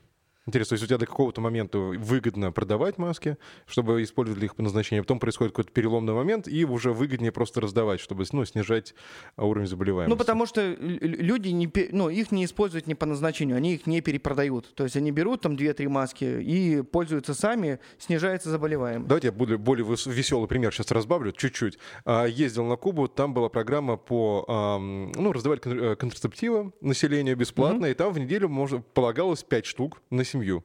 [0.47, 4.63] Интересно, то есть у тебя до какого-то момента выгодно продавать маски, чтобы использовать их по
[4.63, 8.95] назначению, а потом происходит какой-то переломный момент, и уже выгоднее просто раздавать, чтобы ну, снижать
[9.39, 10.11] уровень заболеваемости.
[10.11, 14.03] Ну, потому что люди не, ну, их не используют не по назначению, они их не
[14.03, 14.75] перепродают.
[14.75, 19.09] То есть они берут там 2-3 маски и пользуются сами, снижается заболеваемость.
[19.09, 21.79] Давайте я буду более веселый пример сейчас разбавлю чуть-чуть.
[22.05, 24.45] А, ездил на Кубу, там была программа по,
[24.79, 27.91] ну, раздавать э, контрацептивы населению бесплатно, mm-hmm.
[27.91, 30.64] и там в неделю можно, полагалось 5 штук на семью.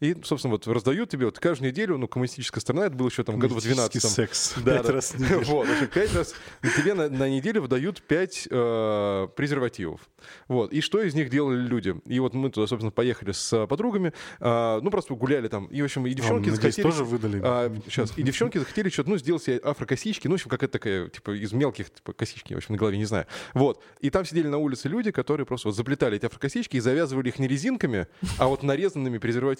[0.00, 3.38] И, собственно, вот раздают тебе вот каждую неделю, ну, коммунистическая страна, это было еще там
[3.38, 4.54] году в 12 секс.
[4.64, 4.92] Да, пять да.
[4.92, 6.34] раз Вот, пять раз.
[6.62, 10.00] тебе на, на неделю выдают пять э, презервативов.
[10.48, 10.72] Вот.
[10.72, 11.94] И что из них делали люди?
[12.06, 15.66] И вот мы туда, собственно, поехали с подругами, э, ну, просто гуляли там.
[15.66, 16.82] И, в общем, и девчонки а, захотели...
[16.82, 17.40] тоже выдали.
[17.42, 18.16] А, сейчас.
[18.16, 21.52] И девчонки захотели что-то, ну, сделать себе афрокосички, ну, в общем, какая-то такая, типа, из
[21.52, 23.26] мелких типа, косички, в общем, на голове, не знаю.
[23.54, 23.82] Вот.
[24.00, 27.38] И там сидели на улице люди, которые просто вот заплетали эти афрокосички и завязывали их
[27.38, 28.06] не резинками,
[28.38, 29.59] а вот нарезанными презервативами.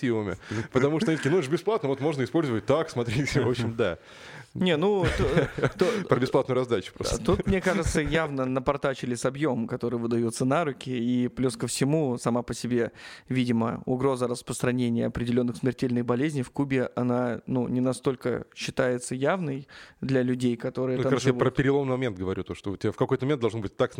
[0.72, 3.74] Потому что они такие, ну, это же бесплатно, вот можно использовать так, смотрите, в общем,
[3.76, 3.98] да.
[4.54, 5.06] Не, ну...
[6.08, 7.22] Про бесплатную раздачу просто.
[7.22, 12.18] Тут, мне кажется, явно напортачили с объемом, который выдается на руки, и плюс ко всему,
[12.18, 12.90] сама по себе,
[13.28, 19.68] видимо, угроза распространения определенных смертельных болезней в Кубе, она, ну, не настолько считается явной
[20.00, 21.40] для людей, которые ну, там короче, живут.
[21.40, 23.92] я про переломный момент говорю, то, что у тебя в какой-то момент должен быть так,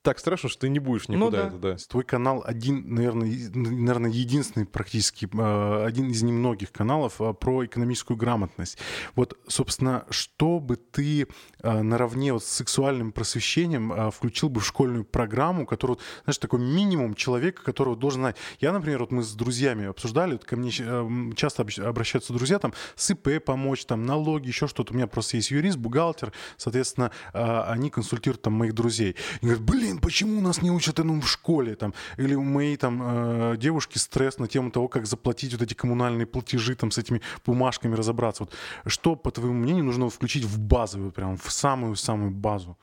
[0.00, 1.50] так страшно, что ты не будешь ну никуда.
[1.50, 1.68] Ну, да.
[1.72, 1.88] Это, да.
[1.88, 8.16] Твой канал один, наверное, наверное, единственный практически, а, один из немногих каналов а, про экономическую
[8.16, 8.78] грамотность.
[9.14, 11.26] Вот, собственно, собственно, что бы ты
[11.62, 16.60] э, наравне вот с сексуальным просвещением э, включил бы в школьную программу, которую, знаешь, такой
[16.60, 18.36] минимум человека, которого должен знать.
[18.60, 22.72] Я, например, вот мы с друзьями обсуждали, вот ко мне э, часто обращаются друзья, там,
[22.94, 24.92] с ИП помочь, там, налоги, еще что-то.
[24.92, 29.16] У меня просто есть юрист, бухгалтер, соответственно, они консультируют там моих друзей.
[29.40, 31.74] И говорят, блин, почему нас не учат этому в школе?
[31.74, 36.26] Там, или у моей там девушки стресс на тему того, как заплатить вот эти коммунальные
[36.26, 38.44] платежи, там, с этими бумажками разобраться.
[38.44, 38.54] Вот
[38.86, 42.76] что, по твоему мнению, приложение нужно включить в базовую, прям в самую-самую базу.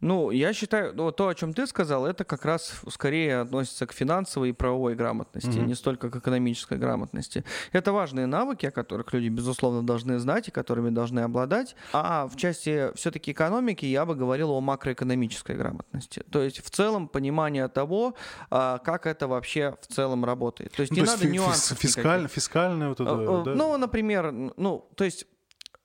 [0.00, 3.92] Ну, я считаю, ну, то, о чем ты сказал, это как раз скорее относится к
[3.92, 5.66] финансовой и правовой грамотности, mm-hmm.
[5.66, 7.44] не столько к экономической грамотности.
[7.72, 11.74] Это важные навыки, о которых люди, безусловно, должны знать и которыми должны обладать.
[11.92, 16.22] А в части все-таки экономики я бы говорил о макроэкономической грамотности.
[16.30, 18.14] То есть в целом понимание того,
[18.50, 20.72] а, как это вообще в целом работает.
[20.72, 21.78] То есть ну, не то надо есть нюансов.
[21.78, 23.54] Фискаль, фискальное вот это, э, э, да?
[23.54, 25.26] Ну, например, ну, то есть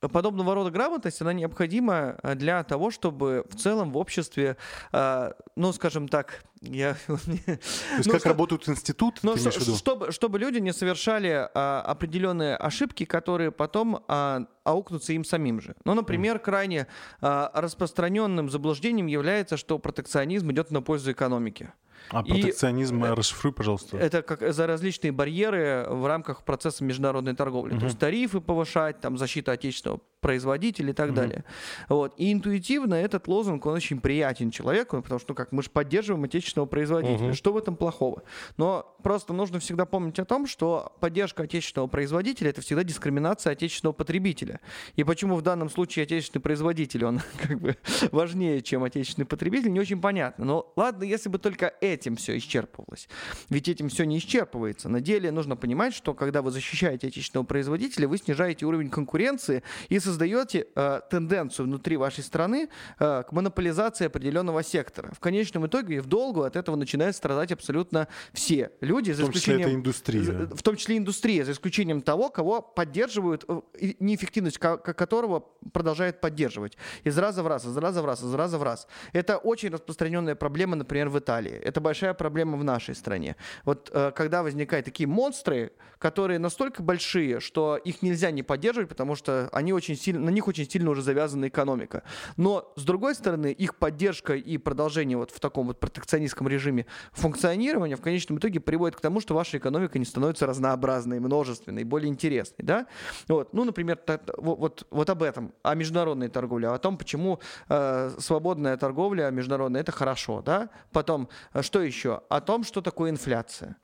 [0.09, 4.57] подобного рода грамотность, она необходима э, для того, чтобы в целом в обществе,
[4.91, 6.95] э, ну, скажем так, я...
[7.07, 8.29] То есть ну, как что...
[8.29, 14.45] работают институты, ну, что, чтобы, чтобы люди не совершали а, определенные ошибки, которые потом а,
[14.63, 15.75] аукнутся им самим же.
[15.83, 16.39] Ну, например, mm.
[16.39, 16.87] крайне
[17.21, 21.71] а, распространенным заблуждением является, что протекционизм идет на пользу экономики.
[22.09, 23.97] А протекционизм, и, э, расшифруй, пожалуйста.
[23.97, 27.73] Это как за различные барьеры в рамках процесса международной торговли.
[27.73, 27.79] Угу.
[27.79, 31.15] То есть тарифы повышать, там, защита отечественного производителя и так угу.
[31.15, 31.43] далее.
[31.89, 32.13] Вот.
[32.17, 36.23] И интуитивно этот лозунг, он очень приятен человеку, потому что, ну как, мы же поддерживаем
[36.23, 37.27] отечественного производителя.
[37.27, 37.33] Угу.
[37.33, 38.23] Что в этом плохого?
[38.57, 43.93] Но просто нужно всегда помнить о том, что поддержка отечественного производителя— это всегда дискриминация отечественного
[43.93, 44.61] потребителя.
[44.95, 47.77] И почему в данном случае отечественный производитель, он как бы
[48.11, 50.45] важнее, чем отечественный потребитель, не очень понятно.
[50.45, 53.07] Но ладно, если бы только эти этим все исчерпывалось.
[53.49, 54.89] Ведь этим все не исчерпывается.
[54.89, 59.99] На деле нужно понимать, что когда вы защищаете отечественного производителя, вы снижаете уровень конкуренции и
[59.99, 65.11] создаете э, тенденцию внутри вашей страны э, к монополизации определенного сектора.
[65.13, 69.25] В конечном итоге и в долгу от этого начинают страдать абсолютно все люди, за в
[69.25, 69.59] том исключением...
[69.59, 70.55] Числе это индустрия.
[70.55, 73.61] В том числе индустрия, за исключением того, кого поддерживают, э,
[73.99, 76.77] неэффективность которого продолжает поддерживать.
[77.03, 78.87] Из раза в раз, из раза в раз, из раза в раз.
[79.13, 81.53] Это очень распространенная проблема, например, в Италии.
[81.53, 83.35] Это большая проблема в нашей стране.
[83.65, 85.71] Вот э, когда возникают такие монстры,
[86.03, 90.49] которые настолько большие, что их нельзя не поддерживать, потому что они очень сильно, на них
[90.49, 92.03] очень сильно уже завязана экономика.
[92.35, 97.95] Но, с другой стороны, их поддержка и продолжение вот в таком вот протекционистском режиме функционирования
[97.95, 102.65] в конечном итоге приводит к тому, что ваша экономика не становится разнообразной, множественной, более интересной.
[102.65, 102.87] Да?
[103.29, 103.53] Вот.
[103.53, 103.97] Ну, например,
[104.35, 109.93] вот, вот об этом, о международной торговле, о том, почему э, свободная торговля международная– это
[109.93, 110.41] хорошо.
[110.41, 110.69] Да?
[110.91, 112.21] Потом, э, что еще?
[112.29, 113.77] О том, что такое инфляция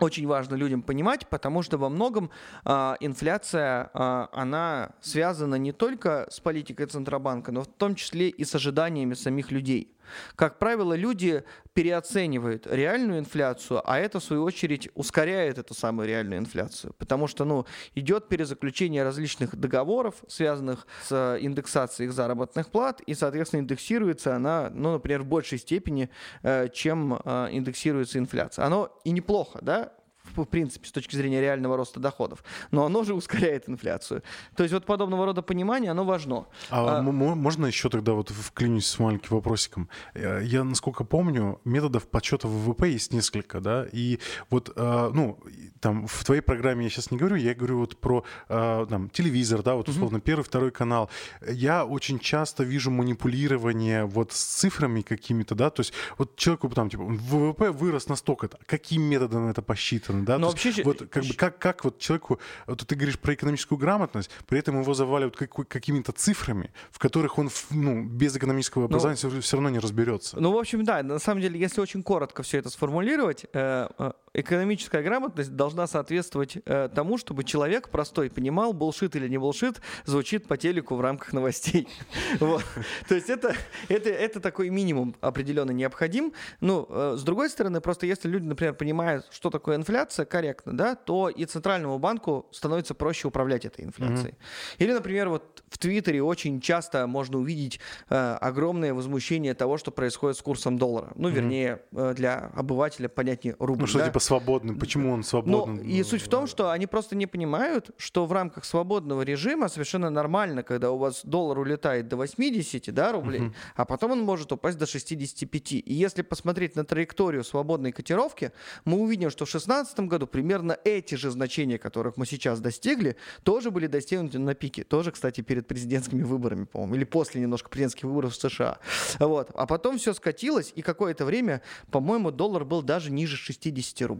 [0.00, 2.30] очень важно людям понимать, потому что во многом
[2.64, 8.42] э, инфляция, э, она связана не только с политикой Центробанка, но в том числе и
[8.42, 9.93] с ожиданиями самих людей.
[10.36, 16.38] Как правило, люди переоценивают реальную инфляцию, а это, в свою очередь, ускоряет эту самую реальную
[16.38, 16.94] инфляцию.
[16.98, 23.60] Потому что ну, идет перезаключение различных договоров, связанных с индексацией их заработных плат, и, соответственно,
[23.60, 26.10] индексируется она, ну, например, в большей степени,
[26.42, 28.64] э, чем э, индексируется инфляция.
[28.64, 29.92] Оно и неплохо, да,
[30.36, 32.44] в принципе, с точки зрения реального роста доходов.
[32.70, 34.22] Но оно же ускоряет инфляцию.
[34.56, 36.46] То есть вот подобного рода понимание, оно важно.
[36.70, 39.88] А, а можно еще тогда вот вклинюсь с маленьким вопросиком?
[40.14, 44.18] Э, я, насколько помню, методов подсчета ВВП есть несколько, да, и
[44.50, 45.38] вот, э, ну,
[45.80, 49.62] там, в твоей программе я сейчас не говорю, я говорю вот про э, там, телевизор,
[49.62, 50.20] да, вот условно, mm-hmm.
[50.20, 51.10] первый, второй канал.
[51.46, 56.90] Я очень часто вижу манипулирование вот с цифрами какими-то, да, то есть вот человеку там,
[56.90, 60.13] типа, ВВП вырос настолько-то, каким методом это посчитано?
[60.22, 60.38] Да?
[60.38, 60.82] Но вообще...
[60.84, 64.80] Вот как бы как, как вот человеку, вот ты говоришь про экономическую грамотность, при этом
[64.80, 69.56] его заваливают как, какими-то цифрами, в которых он ну, без экономического ну, образования ну, все
[69.56, 70.38] равно не разберется.
[70.38, 74.12] Ну, в общем, да, на самом деле, если очень коротко все это сформулировать, э, э,
[74.34, 80.46] экономическая грамотность должна соответствовать э, тому, чтобы человек простой понимал, булшит или не булшит, звучит
[80.46, 81.88] по телеку в рамках новостей.
[82.38, 83.54] То есть это,
[83.88, 86.32] это, это такой минимум определенно необходим.
[86.60, 90.94] Ну, с другой стороны, просто если люди, например, понимают, что такое инфляция, инфляция корректно, да,
[90.94, 94.32] то и центральному банку становится проще управлять этой инфляцией.
[94.32, 94.76] Mm-hmm.
[94.78, 100.36] Или, например, вот в Твиттере очень часто можно увидеть э, огромное возмущение того, что происходит
[100.36, 101.12] с курсом доллара.
[101.14, 101.32] Ну, mm-hmm.
[101.32, 103.82] вернее, э, для обывателя понятнее рубль.
[103.82, 104.06] Ну, что да?
[104.06, 105.84] типа свободный, почему он свободный?
[105.84, 109.68] Ну, и суть в том, что они просто не понимают, что в рамках свободного режима
[109.68, 113.54] совершенно нормально, когда у вас доллар улетает до 80 да, рублей, mm-hmm.
[113.76, 115.72] а потом он может упасть до 65.
[115.72, 118.52] И если посмотреть на траекторию свободной котировки,
[118.84, 123.70] мы увидим, что в 2016 году примерно эти же значения, которых мы сейчас достигли, тоже
[123.70, 124.84] были достигнуты на пике.
[124.84, 128.78] Тоже, кстати, перед президентскими выборами, по-моему, или после немножко президентских выборов в США.
[129.18, 129.50] Вот.
[129.54, 134.13] А потом все скатилось, и какое-то время, по-моему, доллар был даже ниже 60 рублей.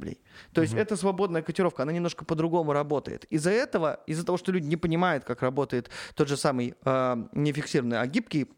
[0.53, 0.81] То есть угу.
[0.81, 3.25] эта свободная котировка, она немножко по-другому работает.
[3.25, 8.01] Из-за этого, из-за того, что люди не понимают, как работает тот же самый э, нефиксированный,
[8.01, 8.49] а гибкий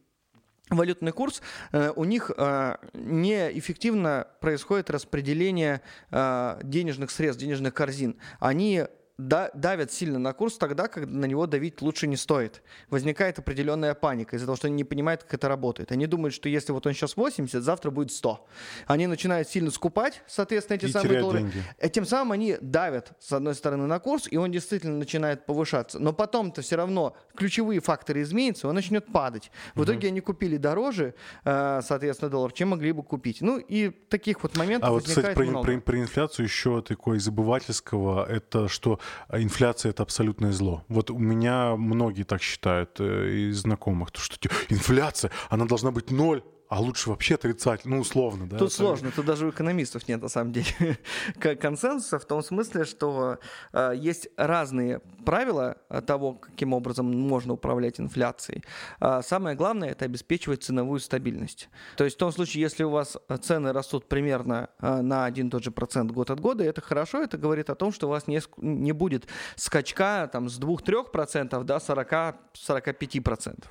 [0.70, 8.16] валютный курс, э, у них э, неэффективно происходит распределение э, денежных средств, денежных корзин.
[8.40, 8.84] Они
[9.18, 12.62] давят сильно на курс тогда, когда на него давить лучше не стоит.
[12.90, 15.90] Возникает определенная паника из-за того, что они не понимают, как это работает.
[15.90, 18.46] Они думают, что если вот он сейчас 80, завтра будет 100.
[18.86, 21.38] Они начинают сильно скупать, соответственно, эти и самые доллары.
[21.40, 21.62] Деньги.
[21.82, 25.98] И тем самым они давят, с одной стороны, на курс, и он действительно начинает повышаться.
[25.98, 29.50] Но потом-то все равно ключевые факторы изменятся, он начнет падать.
[29.74, 29.84] В угу.
[29.84, 33.40] итоге они купили дороже, э, соответственно, доллар, чем могли бы купить.
[33.40, 38.26] Ну и таких вот моментов А вот, кстати, про, про, про инфляцию еще такой забывательского,
[38.28, 39.00] это что
[39.32, 40.84] инфляция это абсолютное зло.
[40.88, 44.36] Вот у меня многие так считают э, из знакомых, то, что
[44.68, 48.58] инфляция, она должна быть ноль, а лучше вообще отрицательно, ну, условно, да?
[48.58, 48.76] Тут это...
[48.76, 50.98] сложно, тут даже у экономистов нет, на самом деле,
[51.38, 53.38] консенсуса в том смысле, что
[53.72, 55.76] э, есть разные правила
[56.06, 58.64] того, каким образом можно управлять инфляцией.
[59.00, 61.68] Э, самое главное– это обеспечивать ценовую стабильность.
[61.96, 65.62] То есть в том случае, если у вас цены растут примерно э, на один тот
[65.62, 68.40] же процент год от года, это хорошо, это говорит о том, что у вас не,
[68.56, 73.64] не будет скачка там, с 2-3% до 40-45%.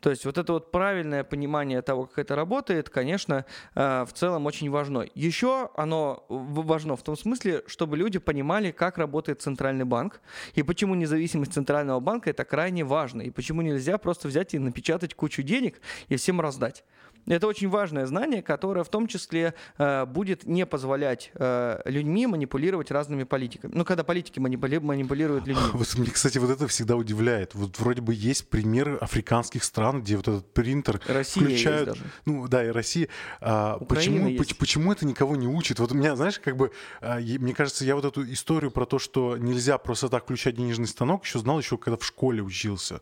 [0.00, 4.46] То есть вот это вот правильное понимание того, как это работает, конечно, э, в целом
[4.46, 5.06] очень важно.
[5.14, 10.20] Еще оно важно в том смысле, чтобы люди понимали, как работает центральный банк
[10.54, 15.14] и почему независимость центрального банка это крайне важно, и почему нельзя просто взять и напечатать
[15.14, 16.84] кучу денег и всем раздать.
[17.26, 22.92] Это очень важное знание, которое в том числе э, будет не позволять э, людьми манипулировать
[22.92, 23.72] разными политиками.
[23.74, 25.62] Ну, когда политики манипули- манипулируют людьми.
[25.72, 27.54] Вот мне, кстати, вот это всегда удивляет.
[27.54, 31.88] Вот вроде бы есть примеры африканских стран, где вот этот принтер Россия включают.
[31.88, 32.10] Есть даже.
[32.26, 33.08] Ну, да, и Россия.
[33.40, 34.56] А, почему, есть.
[34.56, 35.80] почему это никого не учит?
[35.80, 39.00] Вот у меня, знаешь, как бы, а, мне кажется, я вот эту историю про то,
[39.00, 43.00] что нельзя просто так включать денежный станок, еще знал еще, когда в школе учился.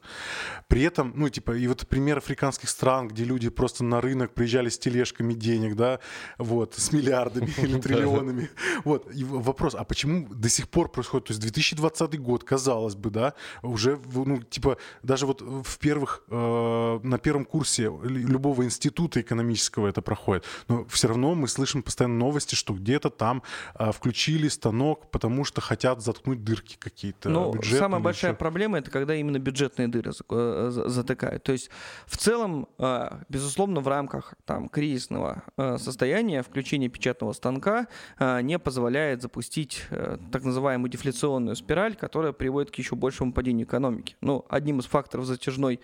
[0.69, 4.33] При этом, ну, типа, и вот пример африканских стран, где люди просто на рынке рынок,
[4.33, 5.99] приезжали с тележками денег, да,
[6.39, 8.49] вот, с миллиардами или триллионами.
[8.85, 13.11] Вот, и вопрос, а почему до сих пор происходит, то есть 2020 год, казалось бы,
[13.11, 19.89] да, уже, ну, типа, даже вот в первых, э, на первом курсе любого института экономического
[19.89, 23.43] это проходит, но все равно мы слышим постоянно новости, что где-то там
[23.75, 27.29] э, включили станок, потому что хотят заткнуть дырки какие-то.
[27.29, 28.39] Ну, самая большая еще.
[28.39, 31.43] проблема это когда именно бюджетные дыры э, затыкают.
[31.43, 31.71] То есть
[32.07, 37.89] в целом, э, безусловно, в рамках рамках там, кризисного э, состояния включение печатного станка
[38.19, 43.67] э, не позволяет запустить э, так называемую дефляционную спираль, которая приводит к еще большему падению
[43.67, 44.17] экономики.
[44.21, 45.81] Ну, одним из факторов затяжной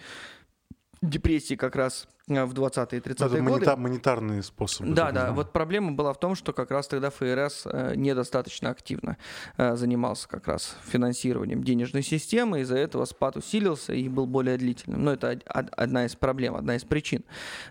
[1.00, 3.42] депрессии как раз в 20-е и 30-е годы.
[3.42, 4.90] Монета- монетарные способы.
[4.94, 5.32] Да, да.
[5.32, 9.16] Вот проблема была в том, что как раз тогда ФРС э, недостаточно активно
[9.56, 15.04] э, занимался как раз финансированием денежной системы, из-за этого спад усилился и был более длительным.
[15.04, 17.24] Но это одна из проблем, одна из причин.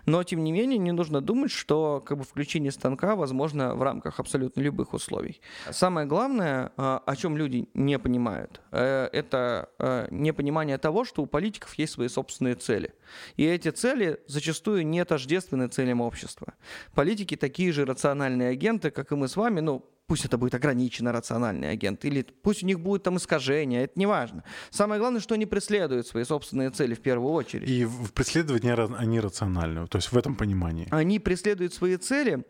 [0.06, 4.20] Но, тем не менее, не нужно думать, что как бы, включение станка возможно в рамках
[4.20, 5.40] абсолютно любых условий.
[5.70, 9.68] Самое главное, о чем люди не понимают, это
[10.10, 12.92] непонимание того, что у политиков есть свои собственные цели.
[13.36, 16.54] И эти цели зачастую зачастую не тождественны целям общества.
[16.94, 21.12] Политики такие же рациональные агенты, как и мы с вами, ну, пусть это будет ограниченно
[21.12, 24.42] рациональный агент, или пусть у них будет там искажение, это не важно.
[24.70, 27.70] Самое главное, что они преследуют свои собственные цели в первую очередь.
[27.70, 30.88] И в преследовании они рациональны, то есть в этом понимании.
[30.90, 32.44] Они преследуют свои цели,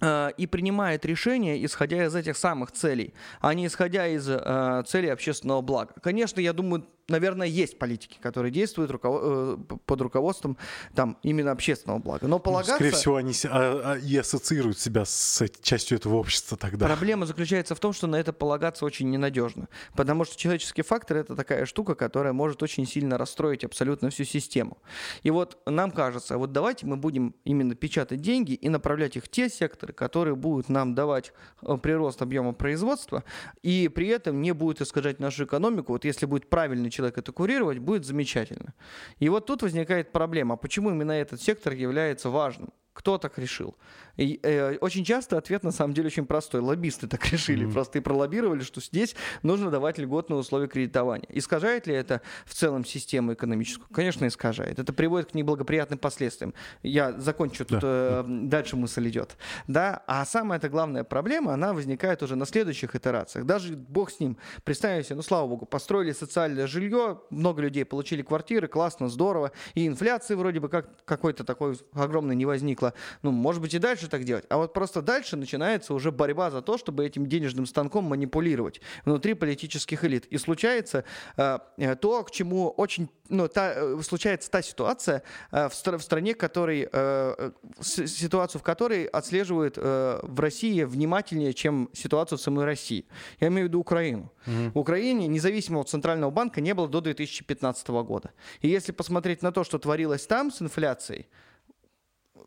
[0.00, 5.12] э, и принимает решения, исходя из этих самых целей, а не исходя из э, целей
[5.12, 5.92] общественного блага.
[6.02, 9.20] Конечно, я думаю, наверное, есть политики, которые действуют руков...
[9.22, 10.56] Э, под руководством
[10.94, 12.26] там, именно общественного блага.
[12.26, 12.72] Но полагаться...
[12.72, 16.86] Ну, скорее всего, они а, а, и ассоциируют себя с частью этого общества тогда.
[16.86, 19.68] Проблема заключается в том, что на это полагаться очень ненадежно.
[19.94, 24.78] Потому что человеческий фактор— это такая штука, которая может очень сильно расстроить абсолютно всю систему.
[25.22, 29.28] И вот нам кажется, вот давайте мы будем именно печатать деньги и направлять их в
[29.28, 33.24] те секторы, которые будут нам давать э, прирост объема производства,
[33.62, 35.92] и при этом не будут искажать нашу экономику.
[35.92, 38.74] Вот если будет правильный человек это курировать, будет замечательно.
[39.18, 42.72] И вот тут возникает проблема, почему именно этот сектор является важным?
[42.96, 43.76] Кто так решил?
[44.16, 46.62] И, э, очень часто ответ на самом деле очень простой.
[46.62, 47.72] Лоббисты так решили, mm-hmm.
[47.72, 51.28] просто и пролоббировали, что здесь нужно давать льготные условия кредитования.
[51.28, 53.86] Искажает ли это в целом систему экономическую?
[53.92, 54.78] Конечно, искажает.
[54.78, 56.54] Это приводит к неблагоприятным последствиям.
[56.82, 58.24] Я закончу, тут да.
[58.24, 59.36] э, дальше мысль идет.
[59.68, 60.02] Да?
[60.06, 63.44] А самая это главная проблема, она возникает уже на следующих итерациях.
[63.44, 64.38] Даже бог с ним.
[64.64, 69.86] Представим себе, ну слава богу, построили социальное жилье, много людей получили квартиры, классно, здорово, и
[69.86, 72.85] инфляции вроде бы как какой-то такой огромной не возникло.
[73.22, 74.44] Ну, может быть и дальше так делать.
[74.48, 79.34] А вот просто дальше начинается уже борьба за то, чтобы этим денежным станком манипулировать внутри
[79.34, 80.26] политических элит.
[80.26, 81.04] И случается
[81.36, 85.98] э, э то, к чему очень ну, та, э, случается та ситуация э, в, стр-
[85.98, 92.38] в стране, который, э, с- ситуацию в которой отслеживают э, в России внимательнее, чем ситуацию
[92.38, 93.06] в самой России.
[93.40, 94.32] Я имею в виду Украину.
[94.46, 94.72] Mm-hmm.
[94.72, 98.30] В Украине независимого центрального банка не было до 2015 года.
[98.60, 101.26] И если посмотреть на то, что творилось там с инфляцией,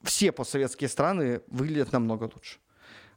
[0.04, 2.60] все постсоветские страны выглядят намного лучше.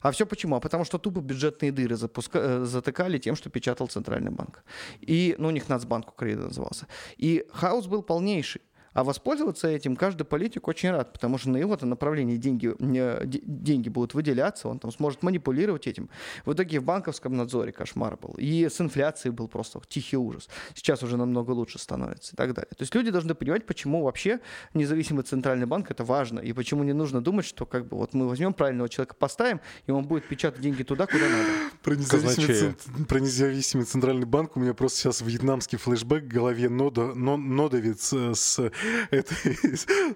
[0.01, 0.55] А все почему?
[0.57, 2.39] А потому что тупо бюджетные дыры запуска...
[2.39, 4.63] Э, затыкали тем, что печатал Центральный банк.
[4.99, 6.87] И, ну, у них Нацбанк Украины назывался.
[7.15, 8.61] И хаос был полнейший.
[8.93, 13.89] А воспользоваться этим каждый политик очень рад, потому что на его-то направлении деньги, э, деньги
[13.89, 16.09] будут выделяться, он там сможет манипулировать этим.
[16.45, 18.35] В итоге в банковском надзоре кошмар был.
[18.37, 20.49] И с инфляцией был просто тихий ужас.
[20.75, 22.69] Сейчас уже намного лучше становится и так далее.
[22.69, 24.39] То есть люди должны понимать, почему вообще
[24.73, 28.27] независимый центральный банк это важно, и почему не нужно думать, что как бы вот мы
[28.27, 31.49] возьмем правильного человека, поставим, и он будет печатать деньги туда, куда надо.
[31.81, 32.75] Про независимый,
[33.07, 38.71] про независимый центральный банк у меня просто сейчас вьетнамский флешбэк в голове нода, нодовец с
[39.11, 39.57] этой,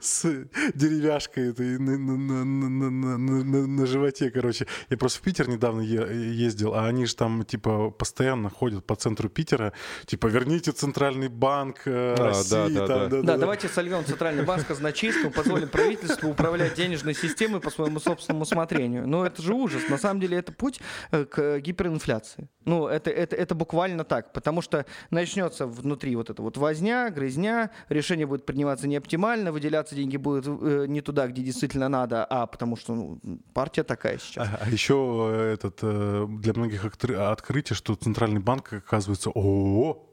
[0.01, 0.25] с
[0.73, 4.67] деревяшкой этой на, на, на, на, на, на животе, короче.
[4.89, 9.29] Я просто в Питер недавно ездил, а они же там, типа, постоянно ходят по центру
[9.29, 9.73] Питера,
[10.05, 12.49] типа, верните Центральный банк э, а, России.
[12.49, 13.17] Да, да, там, да.
[13.17, 18.43] Да, да, давайте сольем Центральный банк казначейству, позволим правительству управлять денежной системой по своему собственному
[18.43, 19.07] усмотрению.
[19.07, 19.89] Но это же ужас.
[19.89, 22.49] На самом деле это путь э, к гиперинфляции.
[22.65, 27.71] Ну, это, это, это буквально так, потому что начнется внутри вот эта вот возня, грызня,
[27.89, 32.47] решение будет приниматься не оптимально, выделяться деньги будут э, не туда, где действительно надо, а
[32.47, 33.19] потому что ну,
[33.53, 34.47] партия такая сейчас.
[34.47, 40.03] А, а еще э, этот, э, для многих открытие, что Центральный банк, оказывается, ООО,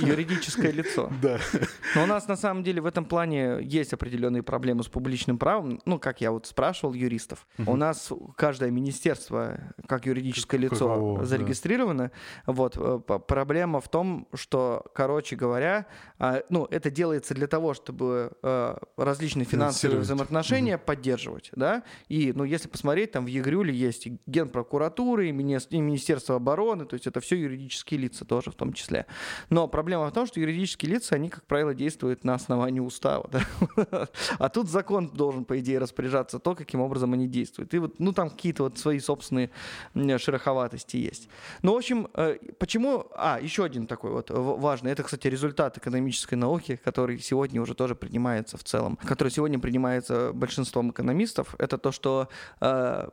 [0.00, 1.10] Юридическое лицо.
[1.20, 1.38] Да.
[1.94, 5.80] Но у нас на самом деле в этом плане есть определенные проблемы с публичным правом.
[5.84, 7.46] Ну, как я вот спрашивал юристов.
[7.66, 12.10] У нас каждое министерство как юридическое лицо зарегистрировано.
[12.46, 12.76] Вот.
[12.76, 15.86] Э, проблема в том, что, короче говоря,
[16.18, 21.82] а, ну, это делается для того, чтобы э, различные финансовые взаимоотношения поддерживать, да.
[22.08, 27.06] И, ну, если посмотреть, там в ЕГРЮле есть и Генпрокуратура, и Министерство обороны, то есть
[27.06, 29.06] это все юридические лица тоже в том числе.
[29.50, 33.30] Но проблема в том, что юридические лица, они, как правило, действуют на основании устава.
[33.76, 34.08] Да?
[34.38, 37.74] А тут закон должен, по идее, распоряжаться то, каким образом они действуют.
[37.74, 39.50] И вот, ну, там какие-то вот свои собственные
[39.94, 41.28] шероховатости есть.
[41.62, 43.06] Ну, в общем, э, почему...
[43.16, 44.92] А, еще один такой вот важный.
[44.92, 50.32] Это, кстати, результат экономической науки, который сегодня уже тоже принимается в целом, который сегодня принимается
[50.32, 51.54] большинством экономистов.
[51.58, 52.28] Это то, что
[52.60, 53.08] э,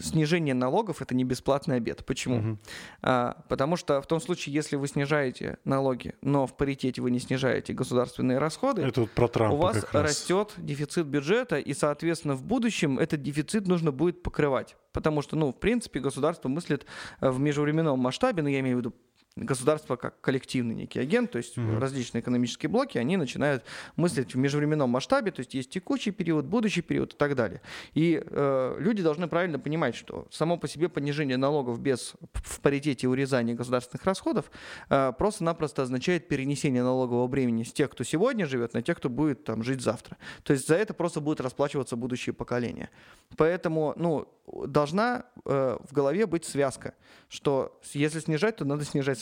[0.00, 2.04] снижение налогов— это не бесплатный обед.
[2.04, 2.36] Почему?
[2.36, 2.58] Угу.
[3.02, 7.18] А, потому что в том случае, если вы снижаете налоги, но в паритете вы не
[7.18, 12.44] снижаете государственные расходы, Это вот про Трампа у вас растет дефицит бюджета, и, соответственно, в
[12.44, 14.76] будущем этот дефицит нужно будет покрывать.
[14.92, 16.86] Потому что, ну, в принципе, государство мыслит
[17.20, 18.94] в межвременном масштабе, но я имею в виду
[19.36, 21.78] государство как коллективный некий агент, то есть угу.
[21.78, 23.64] различные экономические блоки, они начинают
[23.96, 27.60] мыслить в межвременном масштабе, то есть есть текущий период, будущий период и так далее.
[27.94, 33.08] И э, люди должны правильно понимать, что само по себе понижение налогов без в паритете
[33.08, 34.50] урезания государственных расходов
[34.88, 39.44] э, просто-напросто означает перенесение налогового бремени с тех, кто сегодня живет, на тех, кто будет
[39.44, 40.16] там жить завтра.
[40.44, 42.90] То есть за это просто будут расплачиваться будущие поколения.
[43.36, 46.94] Поэтому, ну, должна э, в голове быть связка,
[47.28, 49.18] что если снижать, то надо снижать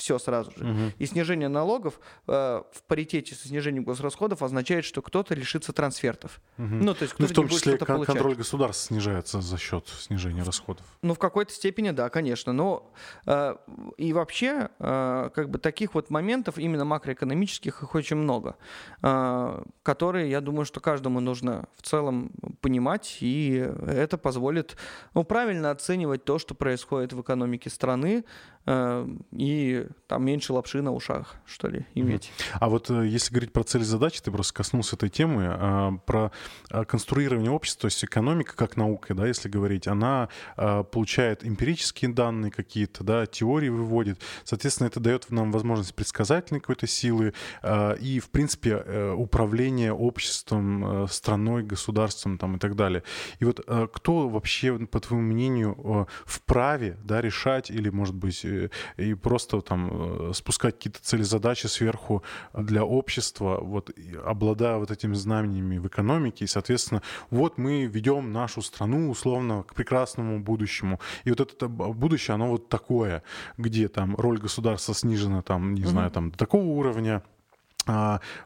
[0.00, 0.64] все сразу же.
[0.64, 0.92] Угу.
[0.98, 2.32] И снижение налогов э,
[2.72, 6.40] в паритете со снижением госрасходов означает, что кто-то лишится трансфертов.
[6.56, 6.66] Угу.
[6.66, 10.86] Ну, то есть ну, в том числе кон- контроль государства снижается за счет снижения расходов.
[11.02, 12.52] Ну, в какой-то степени, да, конечно.
[12.52, 12.90] Но
[13.26, 13.56] э,
[13.98, 18.56] и вообще, э, как бы таких вот моментов, именно макроэкономических, их очень много,
[19.02, 22.32] э, которые, я думаю, что каждому нужно в целом
[22.62, 24.76] понимать, и это позволит
[25.14, 28.24] ну, правильно оценивать то, что происходит в экономике страны,
[28.64, 32.32] э, и там меньше лапши на ушах, что ли, иметь.
[32.54, 36.32] А вот э, если говорить про цели задачи, ты просто коснулся этой темы, а, про
[36.70, 42.12] а, конструирование общества, то есть экономика как наука, да, если говорить, она а, получает эмпирические
[42.12, 47.34] данные какие-то, да, теории выводит, соответственно, это дает нам возможность предсказательной какой-то силы
[48.00, 53.02] и, в принципе, э, управление обществом, страной, государством там и так далее.
[53.38, 53.60] И вот
[53.92, 58.44] кто вообще, по твоему мнению, вправе, да, решать или, может быть,
[58.96, 62.22] и просто там э, спускать какие-то цели задачи сверху
[62.52, 63.90] для общества, вот
[64.24, 69.74] обладая вот этими знамениями в экономике, и, соответственно, вот мы ведем нашу страну условно к
[69.74, 71.00] прекрасному будущему.
[71.24, 73.22] И вот это будущее, оно вот такое,
[73.56, 77.22] где там роль государства снижена, там, не знаю, там до такого уровня,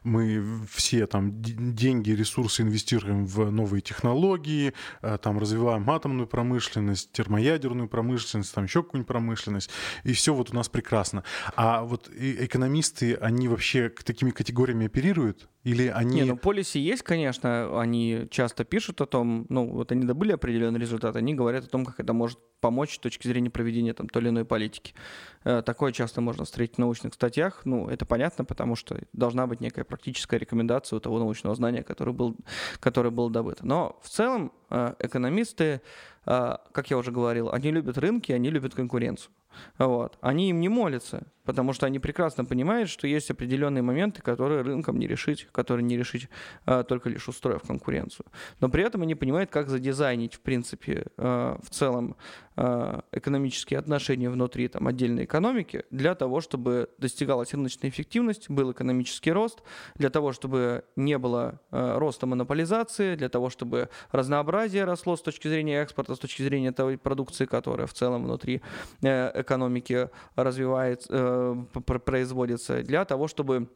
[0.03, 7.87] мы все там деньги, ресурсы инвестируем в новые технологии, а, там развиваем атомную промышленность, термоядерную
[7.87, 9.69] промышленность, там еще какую-нибудь промышленность,
[10.03, 11.23] и все вот у нас прекрасно.
[11.55, 15.47] А вот экономисты, они вообще к такими категориями оперируют?
[15.65, 16.21] Или они...
[16.21, 20.79] Не, ну полиси есть, конечно, они часто пишут о том, ну вот они добыли определенный
[20.79, 24.21] результат, они говорят о том, как это может помочь с точки зрения проведения там той
[24.21, 24.93] или иной политики.
[25.43, 29.59] Э, такое часто можно встретить в научных статьях, ну это понятно, потому что должна быть
[29.59, 32.35] некая практическая рекомендация у того научного знания, которое, был,
[32.79, 33.65] которое было добыто.
[33.65, 35.81] Но в целом э, экономисты,
[36.27, 39.31] э, как я уже говорил, они любят рынки, они любят конкуренцию.
[39.77, 40.17] Вот.
[40.21, 44.99] Они им не молятся потому что они прекрасно понимают, что есть определенные моменты, которые рынком
[44.99, 46.27] не решить, которые не решить
[46.65, 48.25] а, только лишь устроив конкуренцию.
[48.59, 52.17] Но при этом они понимают, как задизайнить, в принципе, а, в целом
[52.57, 59.31] а, экономические отношения внутри там, отдельной экономики для того, чтобы достигалась рыночная эффективность, был экономический
[59.31, 59.61] рост,
[59.95, 65.47] для того, чтобы не было а, роста монополизации, для того, чтобы разнообразие росло с точки
[65.47, 68.61] зрения экспорта, с точки зрения той продукции, которая в целом внутри
[69.01, 73.69] э, экономики развивается, э, производится, для того, чтобы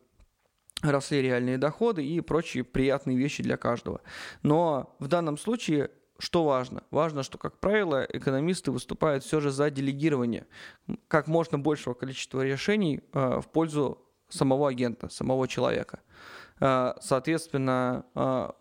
[0.81, 4.01] росли реальные доходы и прочие приятные вещи для каждого.
[4.43, 6.83] Но в данном случае что важно?
[6.91, 10.47] Важно, что, как правило, экономисты выступают все же за делегирование
[11.07, 16.01] как можно большего количества решений э, в пользу самого агента, самого человека.
[16.59, 18.05] Э, соответственно,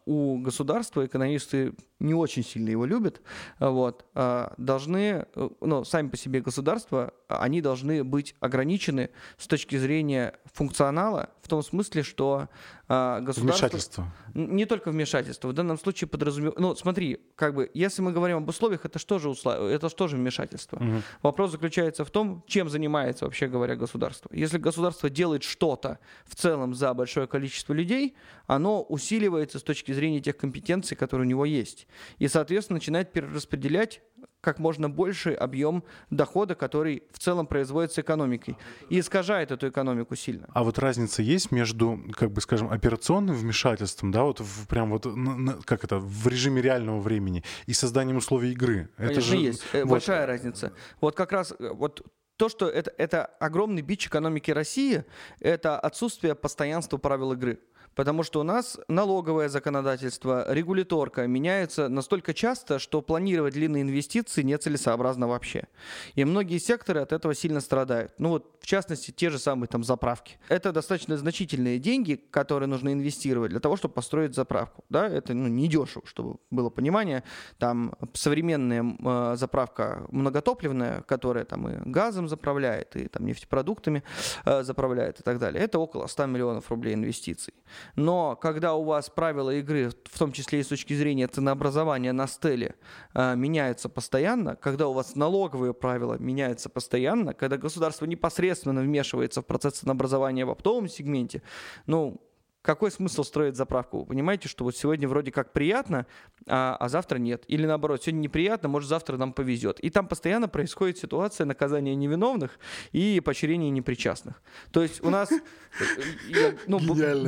[0.06, 3.20] у государства экономисты не очень сильно его любят,
[3.58, 5.26] вот, э, должны,
[5.60, 11.62] ну, сами по себе государства, они должны быть ограничены с точки зрения функционала, в том
[11.62, 12.48] смысле, что
[12.88, 13.42] государство...
[13.42, 14.12] Вмешательство.
[14.32, 15.48] Не только вмешательство.
[15.48, 16.60] В данном случае подразумевается...
[16.60, 19.58] Ну, смотри, как бы, если мы говорим об условиях, это что же, усла...
[19.58, 20.76] это что же вмешательство?
[20.76, 21.02] Угу.
[21.22, 24.30] Вопрос заключается в том, чем занимается, вообще говоря, государство.
[24.32, 30.20] Если государство делает что-то в целом за большое количество людей, оно усиливается с точки зрения
[30.20, 31.87] тех компетенций, которые у него есть.
[32.18, 34.02] И, соответственно, начинает перераспределять
[34.40, 38.56] как можно больший объем дохода, который в целом производится экономикой,
[38.88, 40.48] и искажает эту экономику сильно.
[40.52, 45.06] А вот разница есть между, как бы скажем, операционным вмешательством, да, вот в, прям вот
[45.64, 48.88] как это в режиме реального времени и созданием условий игры.
[48.96, 49.90] Это Конечно, же есть э, вот...
[49.90, 50.72] большая разница.
[51.00, 52.06] Вот как раз э, вот
[52.38, 55.04] то, что это, это огромный бич экономики России,
[55.40, 57.58] это отсутствие постоянства правил игры.
[57.98, 65.26] Потому что у нас налоговое законодательство, регуляторка меняются настолько часто, что планировать длинные инвестиции нецелесообразно
[65.26, 65.64] вообще.
[66.14, 68.12] И многие секторы от этого сильно страдают.
[68.18, 70.38] Ну вот, в частности, те же самые там заправки.
[70.48, 74.84] Это достаточно значительные деньги, которые нужно инвестировать для того, чтобы построить заправку.
[74.88, 77.24] Да, это ну, не дешево, чтобы было понимание.
[77.58, 84.04] Там современная э, заправка многотопливная, которая там и газом заправляет, и там нефтепродуктами
[84.44, 85.60] э, заправляет и так далее.
[85.60, 87.54] Это около 100 миллионов рублей инвестиций.
[87.96, 92.26] Но когда у вас правила игры, в том числе и с точки зрения ценообразования на
[92.26, 92.74] стеле,
[93.14, 99.46] э, меняются постоянно, когда у вас налоговые правила меняются постоянно, когда государство непосредственно вмешивается в
[99.46, 101.42] процесс ценообразования в оптовом сегменте,
[101.86, 102.20] ну,
[102.62, 104.00] какой смысл строить заправку?
[104.00, 106.06] Вы понимаете, что вот сегодня вроде как приятно,
[106.46, 107.44] а, а завтра нет.
[107.48, 109.80] Или наоборот, сегодня неприятно, может завтра нам повезет.
[109.80, 112.58] И там постоянно происходит ситуация наказания невиновных
[112.92, 114.42] и поощрения непричастных.
[114.72, 116.78] То есть у нас э, ну,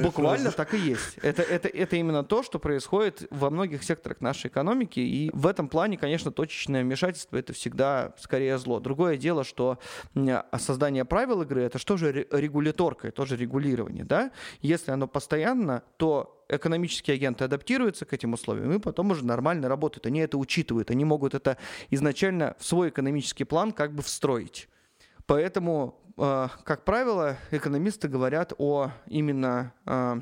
[0.02, 1.18] буквально так и есть.
[1.22, 5.00] Это, это, это именно то, что происходит во многих секторах нашей экономики.
[5.00, 8.80] И в этом плане, конечно, точечное вмешательство это всегда скорее зло.
[8.80, 9.78] Другое дело, что
[10.58, 14.04] создание правил игры это что же регуляторка, это тоже регулирование.
[14.04, 14.32] Да?
[14.60, 20.06] Если оно постоянно, то экономические агенты адаптируются к этим условиям и потом уже нормально работают.
[20.06, 21.58] Они это учитывают, они могут это
[21.90, 24.66] изначально в свой экономический план как бы встроить.
[25.26, 30.20] Поэтому, э, как правило, экономисты говорят о именно э,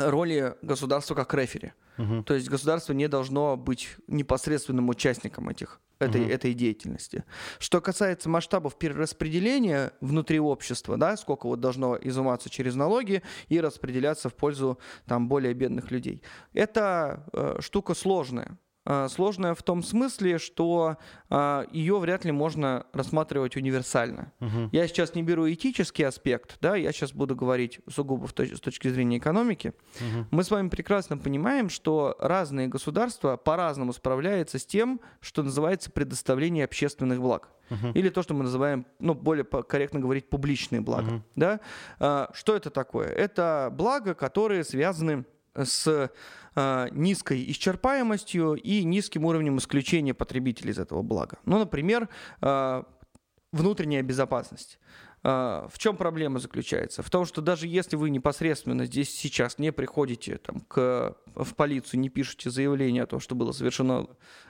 [0.00, 1.72] роли государства как рефери.
[1.98, 2.22] Угу.
[2.24, 6.30] То есть государство не должно быть непосредственным участником этих этой, угу.
[6.30, 7.24] этой деятельности.
[7.58, 14.28] Что касается масштабов перераспределения внутри общества, да, сколько вот должно изыматься через налоги и распределяться
[14.28, 16.22] в пользу там, более бедных людей,
[16.54, 18.58] это э, штука сложная.
[18.86, 20.96] А, сложная в том смысле, что
[21.28, 24.32] а, ее вряд ли можно рассматривать универсально.
[24.40, 24.70] Угу.
[24.72, 29.18] Я сейчас не беру этический аспект, да, я сейчас буду говорить сугубо с точки зрения
[29.18, 29.74] экономики.
[29.96, 30.26] Угу.
[30.30, 36.64] Мы с вами прекрасно понимаем, что разные государства по-разному справляются с тем, что называется предоставление
[36.64, 37.50] общественных благ.
[37.70, 37.92] Uh-huh.
[37.94, 41.10] Или то, что мы называем, ну, более корректно говорить, публичные блага.
[41.10, 41.22] Uh-huh.
[41.36, 41.60] Да?
[42.00, 43.06] А, что это такое?
[43.06, 45.24] Это блага, которые связаны
[45.54, 46.10] с
[46.54, 51.38] э, низкой исчерпаемостью и низким уровнем исключения потребителей из этого блага.
[51.44, 52.08] Ну, например,
[52.40, 52.82] э,
[53.52, 54.78] внутренняя безопасность.
[55.22, 57.02] Э, в чем проблема заключается?
[57.02, 62.00] В том, что даже если вы непосредственно здесь сейчас не приходите там, к, в полицию,
[62.00, 64.06] не пишете заявление о том, что было совершено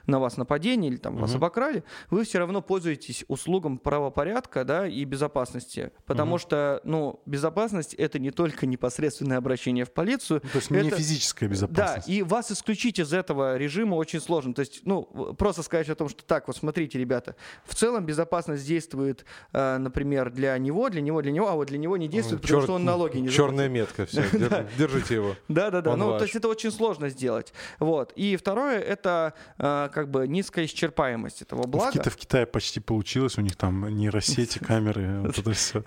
[0.07, 1.23] на вас нападение или там угу.
[1.23, 5.91] вас обокрали, вы все равно пользуетесь услугам правопорядка да, и безопасности.
[6.05, 6.39] Потому угу.
[6.39, 10.41] что ну, безопасность это не только непосредственное обращение в полицию.
[10.41, 12.07] То есть это, не физическая безопасность.
[12.07, 14.53] Да, и вас исключить из этого режима очень сложно.
[14.53, 15.03] То есть, ну,
[15.37, 20.31] просто сказать о том, что так, вот смотрите, ребята, в целом безопасность действует, э, например,
[20.31, 22.85] для него, для него, для него, а вот для него не действует, потому что он
[22.85, 24.23] налоги не Черная метка, все,
[24.77, 25.35] держите его.
[25.47, 27.53] Да-да-да, ну то есть это очень сложно сделать.
[27.79, 28.13] Вот.
[28.15, 32.09] И второе, это э, как бы низкая исчерпаемость этого блага.
[32.09, 35.83] В Китае почти получилось, у них там нейросети, камеры, вот это все.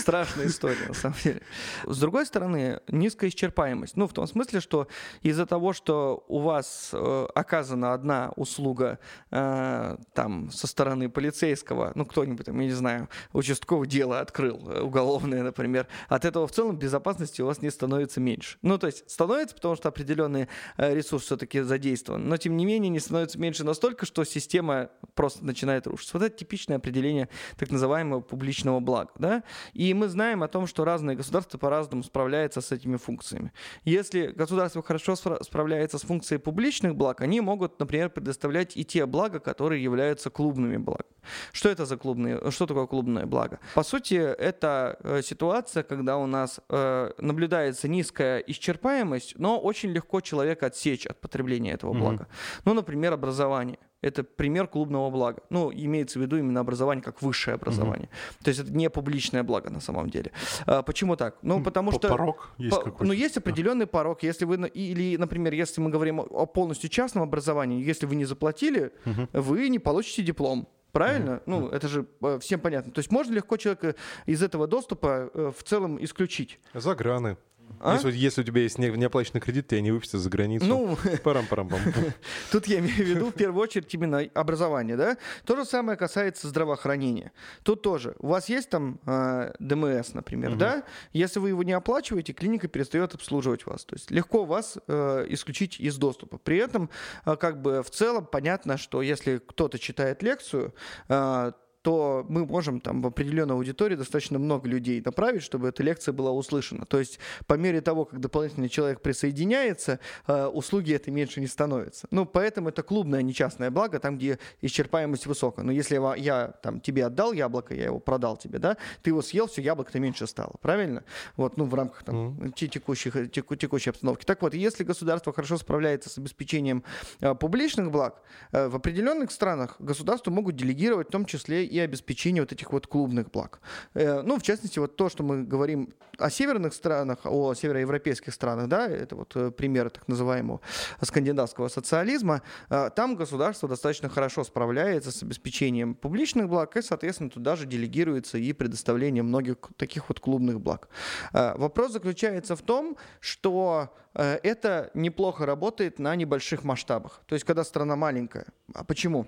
[0.00, 1.42] Страшная история, на самом деле.
[1.84, 3.96] С другой стороны, низкая исчерпаемость.
[3.96, 4.88] Ну, в том смысле, что
[5.22, 8.98] из-за того, что у вас э, оказана одна услуга
[9.30, 13.08] э, там со стороны полицейского, ну, кто-нибудь там, я не знаю,
[13.56, 18.20] участковое дело открыл, э, уголовное, например, от этого в целом безопасности у вас не становится
[18.20, 18.58] меньше.
[18.62, 22.90] Ну, то есть становится, потому что определенный э, ресурс все-таки задействован, но тем не менее
[22.90, 26.18] не становится меньше настолько, что система просто начинает рушиться.
[26.18, 29.12] Вот это типичное определение так называемого публичного блага.
[29.18, 29.42] Да?
[29.72, 33.52] И мы знаем о том, что разные государства по-разному справляются с этими функциями.
[33.84, 39.40] Если государство хорошо справляется с функцией публичных благ, они могут, например, предоставлять и те блага,
[39.40, 41.06] которые являются клубными благами.
[41.52, 43.45] Что это за клубные, что такое клубное благо?
[43.74, 50.20] По сути, это э, ситуация, когда у нас э, наблюдается низкая исчерпаемость, но очень легко
[50.20, 52.24] человека отсечь от потребления этого блага.
[52.24, 52.62] Mm-hmm.
[52.64, 55.42] Ну, например, образование это пример клубного блага.
[55.50, 58.08] Ну, имеется в виду именно образование как высшее образование.
[58.08, 58.44] Угу.
[58.44, 60.32] То есть это не публичное благо на самом деле.
[60.66, 61.38] А, почему так?
[61.42, 62.08] Ну, потому что...
[62.08, 63.04] Порог есть по, какой-то.
[63.04, 64.22] Ну, есть определенный порог.
[64.22, 64.68] Если вы...
[64.68, 69.28] Или, например, если мы говорим о полностью частном образовании, если вы не заплатили, угу.
[69.32, 70.68] вы не получите диплом.
[70.96, 71.30] Правильно?
[71.30, 71.42] Mm-hmm.
[71.46, 72.90] Ну, это же э, всем понятно.
[72.90, 73.94] То есть можно легко человека
[74.24, 76.58] из этого доступа э, в целом исключить.
[76.74, 77.36] Заграны.
[77.80, 77.94] А?
[77.94, 80.66] Если, если у тебя есть не, неоплаченный кредит, тебя не выпустят за границу.
[80.66, 81.80] Ну, парам-парам-пам.
[82.52, 85.16] Тут я имею в виду в первую очередь именно образование, да?
[85.44, 87.32] То же самое касается здравоохранения.
[87.62, 88.16] Тут тоже.
[88.18, 90.58] У вас есть там э, ДМС, например, угу.
[90.58, 90.84] да?
[91.12, 93.84] Если вы его не оплачиваете, клиника перестает обслуживать вас.
[93.84, 96.38] То есть легко вас э, исключить из доступа.
[96.38, 96.90] При этом,
[97.24, 100.74] э, как бы в целом понятно, что если кто-то читает лекцию,
[101.08, 101.52] э,
[101.86, 106.32] то мы можем там в определенной аудитории достаточно много людей направить, чтобы эта лекция была
[106.32, 106.84] услышана.
[106.84, 112.08] То есть по мере того, как дополнительный человек присоединяется, э, услуги это меньше не становятся.
[112.10, 115.64] Ну, поэтому это клубное, а не частное благо, там, где исчерпаемость высокая.
[115.64, 119.22] Но если я, я там, тебе отдал яблоко, я его продал тебе, да, ты его
[119.22, 121.04] съел, все, яблоко-то меньше стало, правильно?
[121.36, 122.68] Вот, ну, в рамках там, mm-hmm.
[122.68, 124.24] текущих, теку, текущей обстановки.
[124.24, 126.82] Так вот, если государство хорошо справляется с обеспечением
[127.20, 128.20] э, публичных благ,
[128.50, 132.72] э, в определенных странах государство могут делегировать в том числе и и обеспечение вот этих
[132.72, 133.60] вот клубных благ.
[133.94, 138.68] Э, ну, в частности, вот то, что мы говорим о северных странах, о североевропейских странах,
[138.68, 140.60] да, это вот э, пример так называемого
[141.02, 147.56] скандинавского социализма, э, там государство достаточно хорошо справляется с обеспечением публичных благ, и, соответственно, туда
[147.56, 150.88] же делегируется и предоставление многих таких вот клубных благ.
[151.32, 157.20] Вопрос заключается в том, что это неплохо работает на небольших масштабах.
[157.26, 158.46] То есть, когда страна маленькая.
[158.74, 159.26] А почему?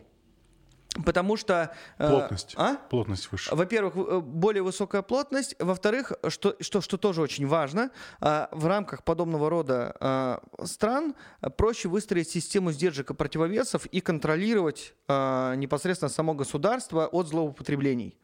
[1.04, 1.74] Потому что...
[1.98, 2.54] Э, плотность.
[2.56, 2.76] А?
[2.76, 3.54] Плотность выше.
[3.54, 5.54] Во-первых, э, более высокая плотность.
[5.58, 7.90] Во-вторых, что, что, что тоже очень важно,
[8.20, 11.14] э, в рамках подобного рода стран
[11.56, 18.18] проще выстроить систему сдержек и противовесов и контролировать непосредственно само государство от злоупотреблений.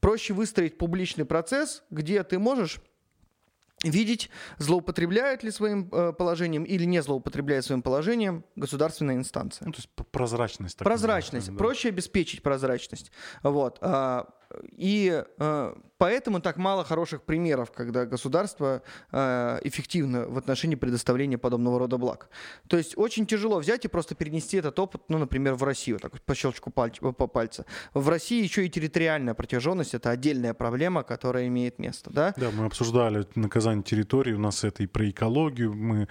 [0.00, 2.80] Проще выстроить публичный процесс, где ты можешь
[3.84, 9.66] видеть, злоупотребляет ли своим э, положением или не злоупотребляет своим положением государственная инстанция.
[9.66, 10.78] Ну, то есть прозрачность.
[10.78, 11.50] Прозрачность.
[11.50, 11.56] Да.
[11.56, 13.12] Проще обеспечить прозрачность.
[13.42, 13.78] Вот.
[13.80, 14.28] А,
[14.76, 18.82] и э, поэтому так мало хороших примеров, когда государство
[19.12, 22.30] э, эффективно в отношении предоставления подобного рода благ.
[22.66, 26.12] То есть очень тяжело взять и просто перенести этот опыт, ну, например, в Россию, так
[26.12, 27.66] вот по щелчку пальца, по пальца.
[27.92, 32.34] В России еще и территориальная протяженность это отдельная проблема, которая имеет место, да?
[32.36, 36.08] Да, мы обсуждали наказание территории, у нас это и про экологию, мы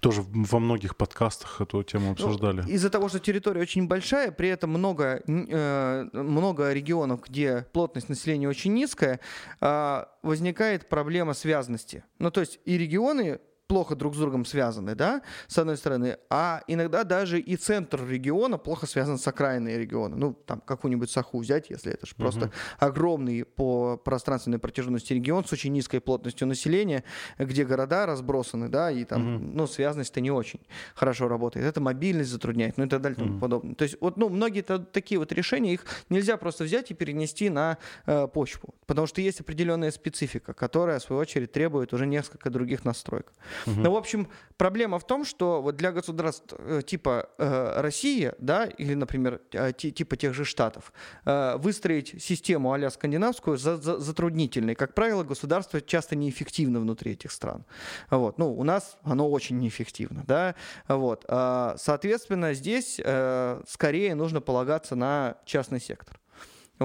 [0.00, 2.62] тоже во многих подкастах эту тему ну, обсуждали.
[2.62, 8.08] Ну, из-за того, что территория очень большая, при этом много, э, много регионов, где плотность
[8.08, 9.20] населения очень низкая,
[9.60, 12.04] а, возникает проблема связности.
[12.18, 16.62] Ну, то есть и регионы плохо друг с другом связаны, да, с одной стороны, а
[16.66, 20.16] иногда даже и центр региона плохо связан с окраиной региона.
[20.16, 22.52] Ну, там, какую-нибудь Саху взять, если это же просто uh-huh.
[22.78, 27.04] огромный по пространственной протяженности регион с очень низкой плотностью населения,
[27.38, 29.52] где города разбросаны, да, и там, uh-huh.
[29.54, 30.60] ну, связанность-то не очень
[30.94, 31.66] хорошо работает.
[31.66, 33.40] Это мобильность затрудняет, ну и так далее и тому uh-huh.
[33.40, 33.74] подобное.
[33.74, 37.78] То есть, вот, ну, многие такие вот решения, их нельзя просто взять и перенести на
[38.06, 42.84] э, почву, потому что есть определенная специфика, которая, в свою очередь, требует уже несколько других
[42.84, 43.32] настроек.
[43.66, 48.66] Ну, в общем, проблема в том, что вот для государств э, типа э, России, да,
[48.66, 50.92] или, например, э, типа тех же Штатов,
[51.24, 54.74] э, выстроить систему а скандинавскую за, за, затруднительно.
[54.74, 57.64] как правило, государство часто неэффективно внутри этих стран.
[58.10, 58.38] Вот.
[58.38, 60.54] Ну, у нас оно очень неэффективно, да,
[60.88, 61.24] вот.
[61.28, 66.18] Соответственно, здесь э, скорее нужно полагаться на частный сектор.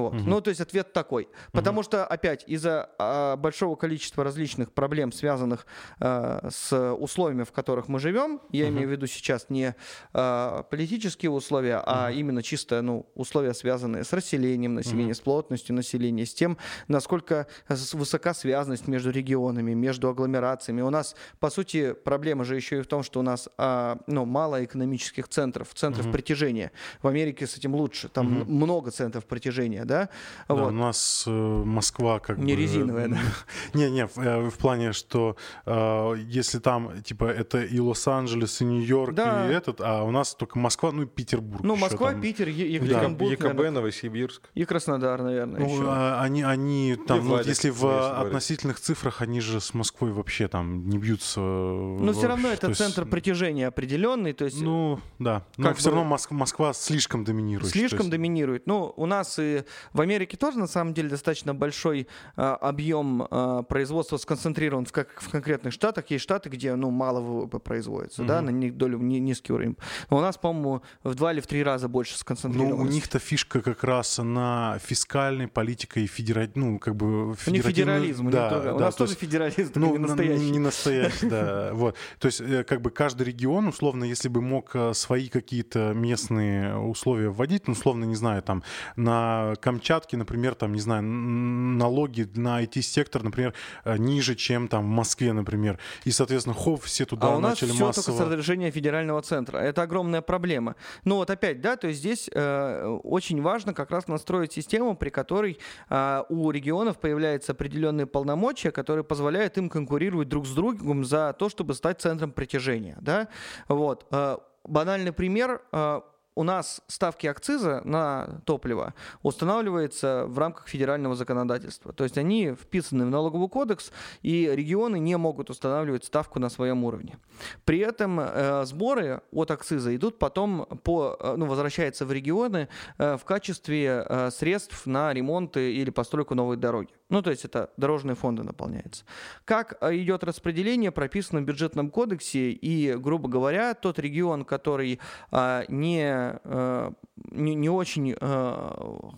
[0.01, 0.13] Вот.
[0.13, 0.23] Угу.
[0.29, 1.27] Ну, то есть ответ такой.
[1.51, 1.85] Потому угу.
[1.85, 5.65] что, опять, из-за а, большого количества различных проблем, связанных
[5.99, 8.73] а, с условиями, в которых мы живем, я угу.
[8.73, 9.75] имею в виду сейчас не
[10.13, 12.17] а, политические условия, а угу.
[12.17, 15.15] именно чисто ну, условия, связанные с расселением населения, угу.
[15.15, 17.47] с плотностью населения, с тем, насколько
[17.93, 20.81] высока связанность между регионами, между агломерациями.
[20.81, 24.25] У нас, по сути, проблема же еще и в том, что у нас а, ну,
[24.25, 26.13] мало экономических центров, центров угу.
[26.13, 26.71] притяжения.
[27.01, 28.51] В Америке с этим лучше, там угу.
[28.51, 30.09] много центров притяжения, да?
[30.47, 30.67] да вот.
[30.67, 32.61] У нас э, Москва как не бы...
[32.61, 33.17] резиновая, да?
[33.73, 35.35] Не-не, в, э, в плане, что
[35.65, 39.49] э, если там, типа, это и Лос-Анджелес, и Нью-Йорк, да.
[39.49, 41.63] и этот, а у нас только Москва, ну и Петербург.
[41.63, 42.21] Ну, Москва, там.
[42.21, 43.47] Питер, Екатеринбург, да.
[43.47, 44.49] ЕКБ, Новосибирск.
[44.53, 45.83] И Краснодар, наверное, ну, еще.
[45.87, 50.87] А, они, они там, ну, если в относительных цифрах, они же с Москвой вообще там
[50.87, 51.39] не бьются.
[51.39, 54.61] Но все равно это центр притяжения определенный, то есть...
[54.61, 55.45] Ну, да.
[55.57, 57.71] Но все равно Москва, Москва слишком доминирует.
[57.71, 58.11] Слишком есть...
[58.11, 58.67] доминирует.
[58.67, 59.63] Ну, у нас и
[59.93, 65.21] в Америке тоже, на самом деле, достаточно большой а, объем а, производства сконцентрирован в, как,
[65.21, 66.05] в конкретных штатах.
[66.09, 68.27] Есть штаты, где, ну, мало ВВП производится, mm-hmm.
[68.27, 69.77] да, на них долю ни, низкий уровень.
[70.09, 72.75] Но у нас, по-моему, в два или в три раза больше сконцентрировано.
[72.75, 76.49] Ну, у них-то фишка как раз на фискальной политике и федера...
[76.55, 77.35] ну, как бы...
[77.35, 77.57] Федеративный...
[77.57, 79.21] Не федерализм, да, не да, у нас тоже есть...
[79.21, 80.49] федерализм, ну, не настоящий.
[80.51, 81.71] Не настоящий, да.
[81.73, 81.95] Вот.
[82.19, 86.77] То есть, э, как бы каждый регион, условно, если бы мог э, свои какие-то местные
[86.77, 88.63] условия вводить, ну, условно, не знаю, там,
[88.95, 93.53] на Камчатке, например, там, не знаю, налоги на IT-сектор, например,
[93.83, 95.79] э, ниже, чем там в Москве, например.
[96.05, 97.83] И, соответственно, хоп, все туда а начали массово...
[97.83, 99.57] у нас все только с разрешения федерального центра.
[99.57, 100.75] Это огромная проблема.
[101.03, 105.09] Но вот опять, да, то есть здесь э, очень важно как раз настроить систему, при
[105.09, 111.35] которой э, у регионов появляются определенные полномочия, которые позволяют им конкурировать друг с другом за
[111.37, 113.27] то, чтобы стать центром притяжения, да.
[113.67, 114.05] Вот.
[114.11, 116.01] Э, банальный пример э,
[116.37, 121.93] у нас ставки акциза на топливо устанавливаются в рамках федерального законодательства.
[121.93, 126.83] То есть они вписаны в налоговый кодекс, и регионы не могут устанавливать ставку на своем
[126.83, 127.17] уровне.
[127.65, 132.67] При этом э, сборы от акциза идут потом по, э, ну, возвращаются в регионы
[132.99, 136.93] э, в качестве э, средств на ремонт или постройку новой дороги.
[137.09, 139.05] Ну, то есть это дорожные фонды наполняются.
[139.45, 144.99] Как э, идет распределение, прописано в бюджетном кодексе, и, грубо говоря, тот регион, который
[145.31, 146.93] а, не, а,
[147.31, 149.11] не, не очень а,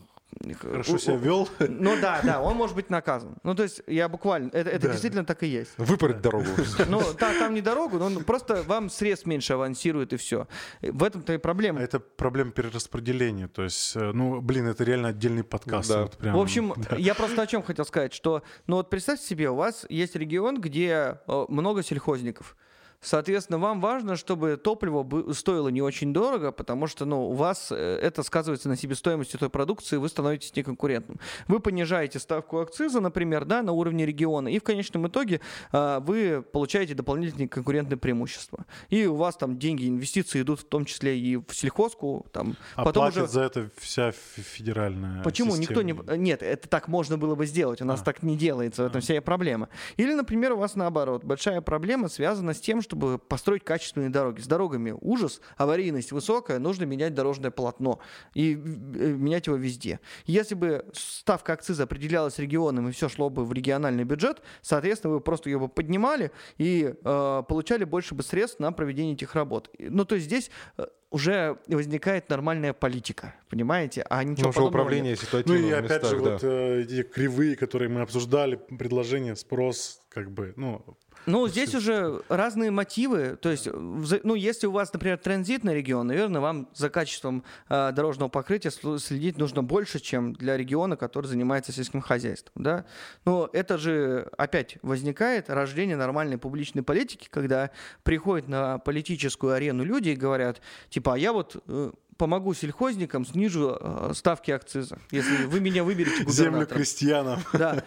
[0.62, 1.50] Хорошо себя вел.
[1.60, 3.36] Ну да, да, он может быть наказан.
[3.44, 4.92] Ну то есть я буквально, это, это да.
[4.92, 5.72] действительно так и есть.
[5.78, 6.48] Выпороть дорогу.
[6.88, 10.48] Ну да, там не дорогу, но просто вам средств меньше авансирует и все.
[10.82, 11.80] В этом-то и проблема.
[11.80, 13.48] А это проблема перераспределения.
[13.48, 15.90] То есть, э, ну блин, это реально отдельный подкаст.
[15.90, 16.02] Да.
[16.04, 16.96] Вот прям, в общем, да.
[16.96, 20.62] я просто о чем хотел сказать, что, ну вот представьте себе, у вас есть регион,
[20.62, 22.56] где э, много сельхозников.
[23.02, 28.00] Соответственно, вам важно, чтобы топливо стоило не очень дорого, потому что ну, у вас э,
[28.02, 31.18] это сказывается на себестоимости той продукции, вы становитесь неконкурентным.
[31.48, 35.40] Вы понижаете ставку акциза, например, да, на уровне региона, и в конечном итоге
[35.72, 38.66] а, вы получаете дополнительные конкурентные преимущества.
[38.90, 42.26] И у вас там деньги, инвестиции идут в том числе и в сельхозку.
[42.34, 43.32] Там, а потом платит уже...
[43.32, 45.56] за это вся федеральная Почему?
[45.56, 45.84] Система.
[45.84, 46.18] Никто не...
[46.18, 47.82] Нет, это так можно было бы сделать.
[47.82, 48.04] У нас а.
[48.04, 49.02] так не делается, в этом а.
[49.02, 49.70] вся и проблема.
[49.96, 51.24] Или, например, у вас наоборот.
[51.24, 54.42] Большая проблема связана с тем, чтобы построить качественные дороги.
[54.42, 58.00] С дорогами ужас, аварийность высокая, нужно менять дорожное полотно
[58.34, 60.00] и э, менять его везде.
[60.26, 65.22] Если бы ставка акциза определялась регионом и все шло бы в региональный бюджет, соответственно, вы
[65.22, 69.70] просто ее бы поднимали и э, получали больше бы средств на проведение этих работ.
[69.78, 74.06] Ну, то есть здесь э, уже возникает нормальная политика, понимаете?
[74.10, 76.32] А ничего ну, подобного управление ситуативным Ну и опять местах, же, да.
[76.32, 80.84] вот э, эти кривые, которые мы обсуждали, предложение, спрос, как бы, ну,
[81.26, 83.38] ну, здесь уже разные мотивы.
[83.42, 88.30] То есть, ну, если у вас, например, транзитный регион, наверное, вам за качеством э, дорожного
[88.30, 92.64] покрытия следить нужно больше, чем для региона, который занимается сельским хозяйством.
[92.64, 92.86] Да?
[93.26, 97.72] Но это же опять возникает рождение нормальной публичной политики, когда
[98.04, 103.78] приходят на политическую арену люди и говорят, типа, а я вот э, помогу сельхозникам, снижу
[103.80, 106.54] э, ставки акциза, если вы меня выберете губернатором.
[106.54, 107.40] Землю крестьянам.
[107.54, 107.84] Да.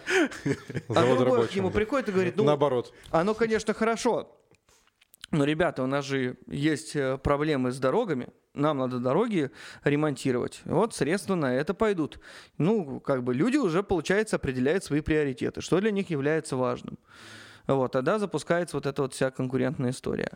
[0.89, 2.93] А другой к нему приходит и говорит, ну, наоборот.
[3.11, 4.35] Оно, конечно, хорошо,
[5.33, 9.49] но, ребята, у нас же есть э, проблемы с дорогами, нам надо дороги
[9.83, 10.61] ремонтировать.
[10.65, 12.19] Вот средства на это пойдут.
[12.57, 16.99] Ну, как бы люди уже, получается, определяют свои приоритеты, что для них является важным.
[17.65, 20.33] Вот, тогда запускается вот эта вот вся конкурентная история.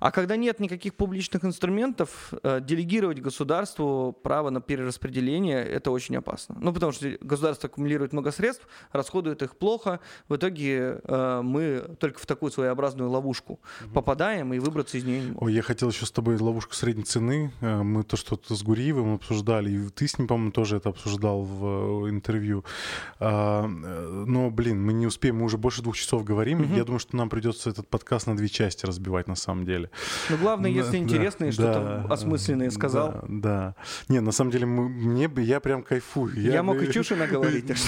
[0.00, 6.56] А когда нет никаких публичных инструментов, э, делегировать государству право на перераспределение– это очень опасно.
[6.60, 12.20] Ну, потому что государство аккумулирует много средств, расходует их плохо, в итоге э, мы только
[12.20, 13.60] в такую своеобразную ловушку
[13.92, 15.42] попадаем и выбраться из нее не можем.
[15.42, 17.52] Ой, я хотел еще с тобой ловушку средней цены.
[17.60, 21.42] Э, мы то что-то с Гуриевым обсуждали, и ты с ним, по-моему, тоже это обсуждал
[21.42, 22.64] в интервью.
[23.18, 26.60] А, но, блин, мы не успеем, мы уже больше двух часов говорим.
[26.60, 26.74] Угу.
[26.74, 29.87] Я думаю, что нам придется этот подкаст на две части разбивать на самом деле.
[30.28, 33.12] Ну, главное, если да, интересно и что-то да, осмысленное сказал.
[33.22, 33.74] Да, да.
[34.08, 36.40] Не, на самом деле, мы, мне, я прям кайфую.
[36.40, 37.66] Я, я мог и чуши наговорить.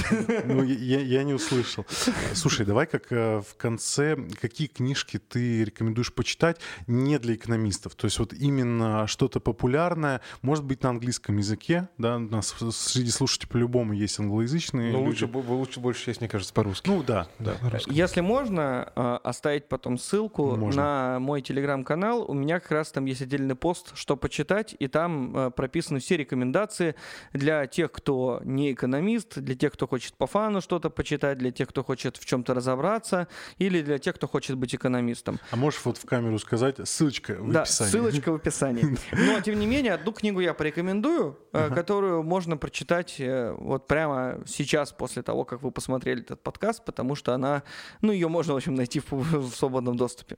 [0.45, 1.87] Ну, я, я не услышал.
[2.35, 7.95] Слушай, давай как в конце, какие книжки ты рекомендуешь почитать не для экономистов?
[7.95, 13.11] То есть вот именно что-то популярное, может быть, на английском языке, да, у нас среди
[13.11, 16.89] слушателей по-любому есть англоязычные Но лучше, лучше больше часть, мне кажется, по-русски.
[16.89, 17.55] Ну да, да.
[17.87, 20.83] Если можно, а, оставить потом ссылку можно.
[20.83, 25.37] на мой телеграм-канал, у меня как раз там есть отдельный пост, что почитать, и там
[25.37, 26.95] а, прописаны все рекомендации
[27.33, 31.69] для тех, кто не экономист, для тех, кто хочет по фану что-то почитать, для тех,
[31.69, 33.29] кто хочет в чем-то разобраться,
[33.59, 35.39] или для тех, кто хочет быть экономистом.
[35.51, 37.91] А можешь вот в камеру сказать, ссылочка в да, описании.
[37.91, 38.97] ссылочка в описании.
[39.13, 41.75] Но, тем не менее, одну книгу я порекомендую, uh-huh.
[41.75, 47.15] которую можно прочитать э, вот прямо сейчас, после того, как вы посмотрели этот подкаст, потому
[47.15, 47.63] что она,
[48.01, 50.37] ну, ее можно, в общем, найти в, в свободном доступе.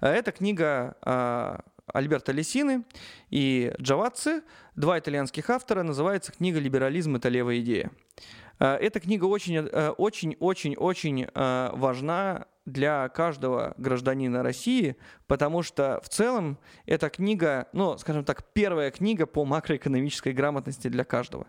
[0.00, 0.32] Э, это
[0.88, 1.60] книга а,
[1.92, 2.84] Альберта Лесины
[3.30, 4.42] и Джавацци,
[4.76, 7.90] два итальянских автора, называется книга «Либерализм– это левая идея».
[8.58, 14.96] Эта книга очень-очень-очень-очень важна для каждого гражданина России,
[15.26, 21.04] потому что в целом эта книга, ну, скажем так, первая книга по макроэкономической грамотности для
[21.04, 21.46] каждого.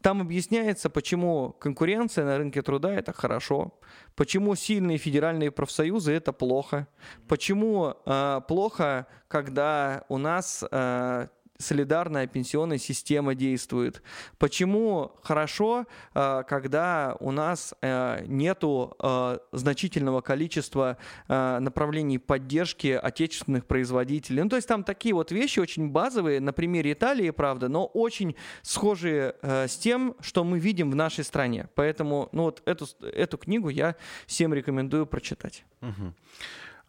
[0.00, 3.78] Там объясняется, почему конкуренция на рынке труда– это хорошо,
[4.16, 6.88] почему сильные федеральные профсоюзы– это плохо,
[7.28, 11.28] почему э, плохо, когда у нас э,
[11.62, 14.02] солидарная пенсионная система действует.
[14.38, 20.98] Почему хорошо, э, когда у нас э, нету э, значительного количества
[21.28, 24.42] направлений поддержки отечественных производителей.
[24.42, 28.36] Ну, то есть там такие вот вещи очень базовые, на примере Италии, правда, но очень
[28.62, 31.68] схожие с тем, что мы видим в нашей стране.
[31.74, 33.96] Поэтому, ну вот эту, эту книгу я
[34.26, 35.64] всем рекомендую прочитать.
[35.80, 36.14] Угу.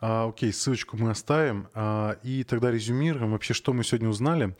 [0.06, 1.70] А, окей, ссылочку мы оставим.
[1.74, 4.54] А, и тогда резюмируем вообще, что мы сегодня узнали.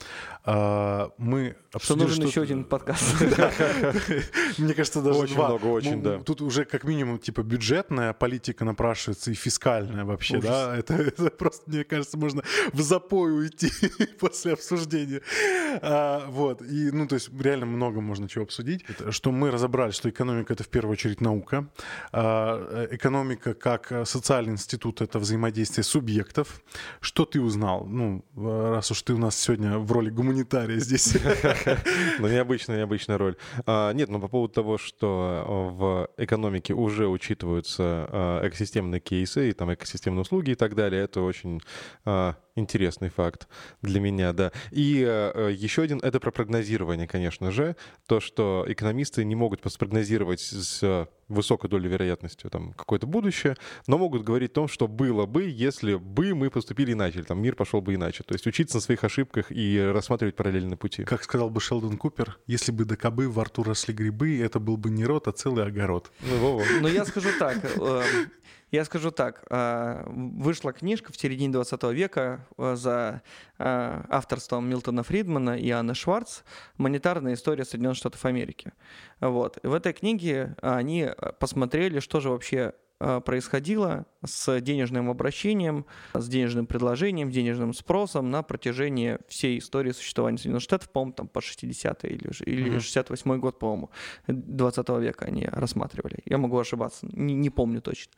[0.46, 2.28] А, мы что нужен что...
[2.28, 3.20] еще один подкаст.
[4.58, 6.20] Мне кажется, даже Очень много, очень, да.
[6.20, 10.78] Тут уже как минимум типа бюджетная политика напрашивается и фискальная вообще, да.
[10.78, 12.42] Это просто, мне кажется, можно
[12.72, 13.70] в запой уйти
[14.20, 15.22] после обсуждения.
[16.28, 16.62] Вот.
[16.62, 18.86] И, ну, то есть реально много можно чего обсудить.
[19.10, 21.68] Что мы разобрали, что экономика— это в первую очередь наука.
[22.14, 26.62] Экономика как социальный институт— это взаимодействие взаимодействие субъектов.
[27.02, 27.86] Что ты узнал?
[27.86, 31.18] Ну, раз уж ты у нас сегодня в роли гуманитария здесь.
[32.20, 33.36] Ну, необычная, необычная роль.
[33.66, 39.50] А, нет, но ну, по поводу того, что в экономике уже учитываются а, экосистемные кейсы,
[39.50, 41.62] и там экосистемные услуги и так далее, это очень
[42.56, 43.48] интересный факт
[43.82, 44.52] для меня, да.
[44.72, 47.76] И э, еще один— это про прогнозирование, конечно же.
[48.08, 53.56] То, что экономисты не могут спрогнозировать с высокой долей вероятности там какое-то будущее,
[53.88, 57.42] но могут говорить о том, что было бы, если бы мы поступили иначе, или там
[57.42, 58.24] мир пошел бы иначе.
[58.24, 61.04] То есть учиться на своих ошибках и рассматривать параллельные пути.
[61.04, 64.78] Как сказал бы Шелдон Купер, если бы до кобы во рту росли грибы, это был
[64.78, 66.12] бы не рот, а целый огород.
[66.22, 68.04] Ну, Но я скажу так, э,
[68.74, 73.22] я скажу так, э, вышла книжка в середине 20 века э, за
[73.60, 76.42] авторством Милтона Фридмана и Анны Шварц
[76.78, 78.74] «Монетарная история Соединенных Штатов Америки».
[79.22, 79.60] Вот.
[79.64, 81.10] в этой книге они
[81.40, 88.44] посмотрели, что же вообще Э, происходило с денежным обращением, с денежным предложением, денежным спросом на
[88.44, 93.90] протяжении всей истории существования Соединенных Штатов, по-моему, там по 60-е или, или 68-й год, по-моему,
[94.28, 96.20] 20 века они рассматривали.
[96.26, 98.14] Я могу ошибаться, не, не помню точно.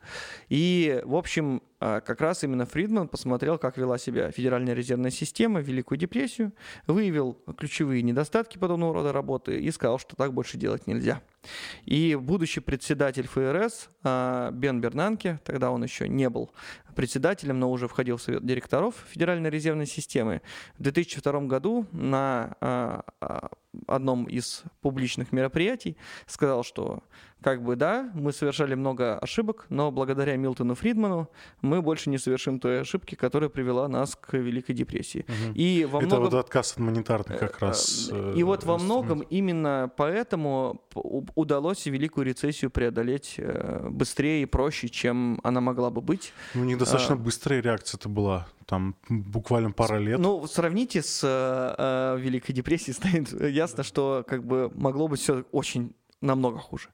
[0.48, 5.60] И, в общем, э, как раз именно Фридман посмотрел, как вела себя Федеральная резервная система
[5.60, 6.52] Великую депрессию,
[6.86, 11.22] выявил ключевые недостатки подобного рода работы и сказал, что так больше делать нельзя.
[11.84, 16.50] И будущий председатель ФРС а, Бен Бернанке, тогда он еще не был
[16.96, 20.42] председателем, но уже входил в совет директоров Федеральной резервной системы,
[20.78, 23.50] в 2002 году на а, а,
[23.86, 27.02] одном из публичных мероприятий сказал, что
[27.42, 31.30] как бы да, мы совершали много ошибок, но благодаря Милтону Фридману
[31.60, 35.26] мы больше не совершим той ошибки, которая привела нас к Великой депрессии.
[35.28, 35.52] Угу.
[35.54, 36.24] И во Это многом...
[36.24, 38.08] вот отказ от монетарных как э, раз.
[38.10, 44.88] Э, и вот во многом именно поэтому удалось Великую рецессию преодолеть э, быстрее и проще,
[44.88, 46.32] чем она могла бы быть.
[46.54, 47.18] Ну, достаточно а...
[47.18, 48.46] быстрая реакция это была.
[48.66, 50.18] там буквально пара лет.
[50.18, 55.94] Ну, сравните с э, Великой депрессией, станет ясно, что как бы могло быть все очень
[56.20, 56.88] намного хуже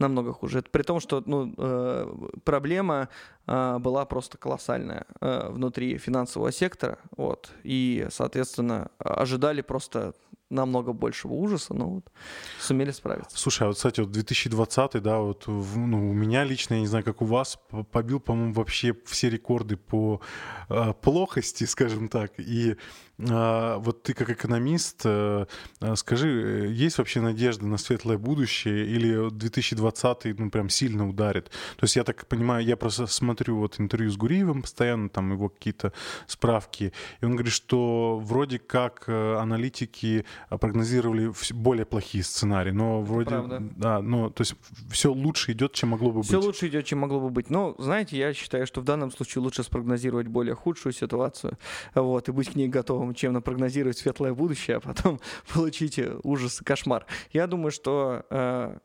[0.00, 0.60] намного хуже.
[0.60, 2.14] Это при том, что ну, э,
[2.44, 3.08] проблема
[3.46, 10.14] э, была просто колоссальная э, внутри финансового сектора, вот, и, соответственно, ожидали просто
[10.50, 12.04] намного большего ужаса, но вот
[12.58, 13.38] сумели справиться.
[13.38, 17.04] Слушай, а вот, кстати, вот 2020, да, вот ну, у меня лично, я не знаю,
[17.04, 17.58] как у вас,
[17.92, 20.20] побил, по-моему, вообще все рекорды по
[20.68, 22.32] э, плохости, скажем так.
[22.38, 22.76] И
[23.20, 25.46] вот ты как экономист, э,
[25.94, 31.50] скажи, есть вообще надежда на светлое будущее или 2020 ну прям сильно ударит?
[31.76, 35.48] То есть я так понимаю, я просто смотрю вот интервью с Гуриевым постоянно, там его
[35.48, 35.92] какие-то
[36.26, 43.30] справки, и он говорит, что вроде как аналитики а, прогнозировали более плохие сценарии, но вроде...
[43.30, 43.62] Правда.
[43.76, 44.54] Да, но то есть
[44.90, 46.40] все лучше идет, чем могло бы все быть.
[46.40, 47.50] Все лучше идет, чем могло бы быть.
[47.50, 51.58] Но, знаете, я считаю, что в данном случае лучше спрогнозировать более худшую ситуацию,
[51.94, 55.20] вот, и быть к ней готовым, чем напрогнозировать светлое будущее, а потом
[55.52, 57.06] получить ужас и кошмар.
[57.32, 58.78] Я думаю, что э,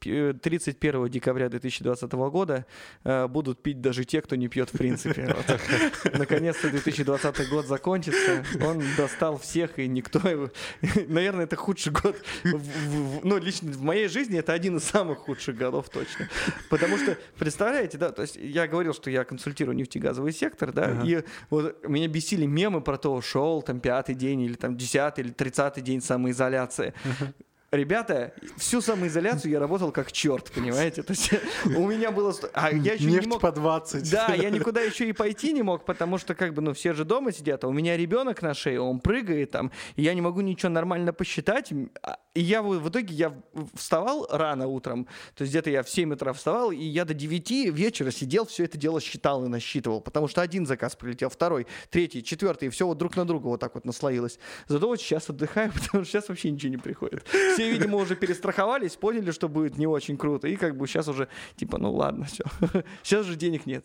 [0.00, 2.66] 31 декабря 2020 года
[3.04, 5.34] э, будут пить даже те, кто не пьет в принципе.
[6.12, 10.20] Наконец-то 2020 год закончится, он достал всех, и никто
[11.08, 12.16] наверное, это худший год.
[12.44, 16.28] Ну, лично в моей жизни это один из самых худших годов точно.
[16.68, 21.22] Потому что, представляете, да, то есть я говорил, что я консультирую нефтегазовый сектор, да, и
[21.50, 25.80] вот меня бесили мемы про то, шел там пятый день или там десятый или тридцатый
[25.82, 26.92] день самоизоляции.
[27.72, 31.04] Ребята, всю самоизоляцию я работал как черт, понимаете?
[31.04, 31.30] То есть
[31.64, 32.34] у меня было...
[32.52, 33.40] А я еще Нефть не мог...
[33.40, 34.10] по 20.
[34.10, 37.04] Да, я никуда еще и пойти не мог, потому что как бы, ну, все же
[37.04, 40.40] дома сидят, а у меня ребенок на шее, он прыгает там, и я не могу
[40.40, 41.72] ничего нормально посчитать.
[42.02, 43.40] А, и я в итоге я
[43.74, 45.04] вставал рано утром,
[45.36, 48.64] то есть где-то я в 7 утра вставал, и я до 9 вечера сидел, все
[48.64, 52.84] это дело считал и насчитывал, потому что один заказ прилетел, второй, третий, четвертый, и все
[52.84, 54.40] вот друг на друга вот так вот наслоилось.
[54.66, 57.24] Зато вот сейчас отдыхаю, потому что сейчас вообще ничего не приходит
[57.60, 61.28] все, видимо, уже перестраховались, поняли, что будет не очень круто, и как бы сейчас уже,
[61.56, 62.44] типа, ну ладно, все.
[63.02, 63.84] Сейчас же денег нет.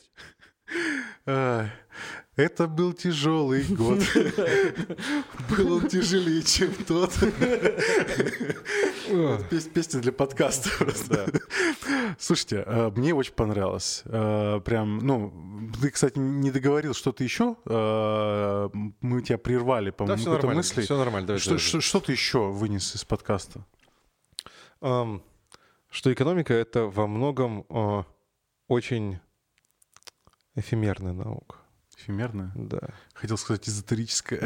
[2.36, 4.00] Это был тяжелый год.
[5.50, 7.14] Был он тяжелее, чем тот.
[9.74, 11.32] Песня для подкаста просто.
[12.20, 14.04] Слушайте, а, мне очень понравилось.
[14.06, 17.56] А, прям, ну, ты, кстати, не договорил что-то еще.
[17.68, 20.82] А, мы тебя прервали, по-моему, да, все мысли.
[20.82, 21.38] Все нормально.
[21.38, 23.66] Что ты еще вынес из подкаста?
[24.82, 27.66] Что экономика— это во многом
[28.68, 29.20] очень
[30.56, 31.58] эфемерная наука.
[31.98, 32.52] Эфемерная?
[32.56, 32.90] Да.
[33.14, 34.42] Хотел сказать эзотерическая.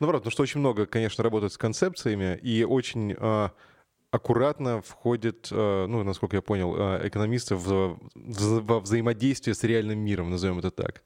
[0.00, 3.52] Наоборот, ну что очень много, конечно, работает с концепциями и очень а,
[4.10, 10.58] аккуратно входит, а, ну, насколько я понял, а, экономисты во взаимодействие с реальным миром, назовем
[10.58, 11.02] это так.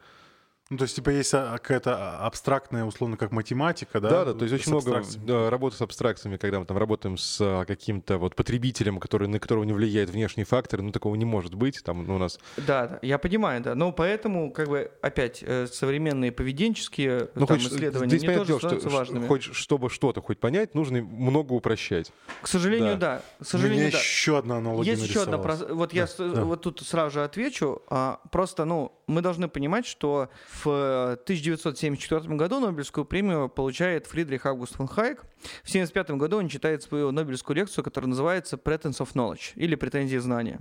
[0.70, 4.08] Ну, то есть, типа, есть а, какая-то абстрактная, условно, как математика, да?
[4.08, 7.38] Да, да, то есть очень много да, работы с абстракциями, когда мы там работаем с
[7.40, 11.56] а, каким-то вот потребителем, который, на которого не влияет внешний фактор, ну, такого не может
[11.56, 12.38] быть, там, ну, у нас...
[12.56, 17.58] Да, да, я понимаю, да, но поэтому, как бы, опять, э, современные поведенческие ну, там,
[17.58, 19.26] хоть, исследования, здесь, они тоже становятся что, важными.
[19.26, 22.12] Хоть, чтобы что-то хоть понять, нужно много упрощать.
[22.42, 23.16] К сожалению, да.
[23.16, 23.44] да.
[23.44, 23.98] К сожалению, У меня да.
[23.98, 26.44] еще одна аналогия Есть еще одна, вот я да.
[26.44, 30.30] вот тут сразу же отвечу, а, просто, ну, мы должны понимать, что
[30.64, 35.24] в 1974 году Нобелевскую премию получает Фридрих Август фон Хайек.
[35.62, 40.18] В 1975 году он читает свою Нобелевскую лекцию, которая называется «Pretence of Knowledge» или «Претензии
[40.18, 40.60] знания».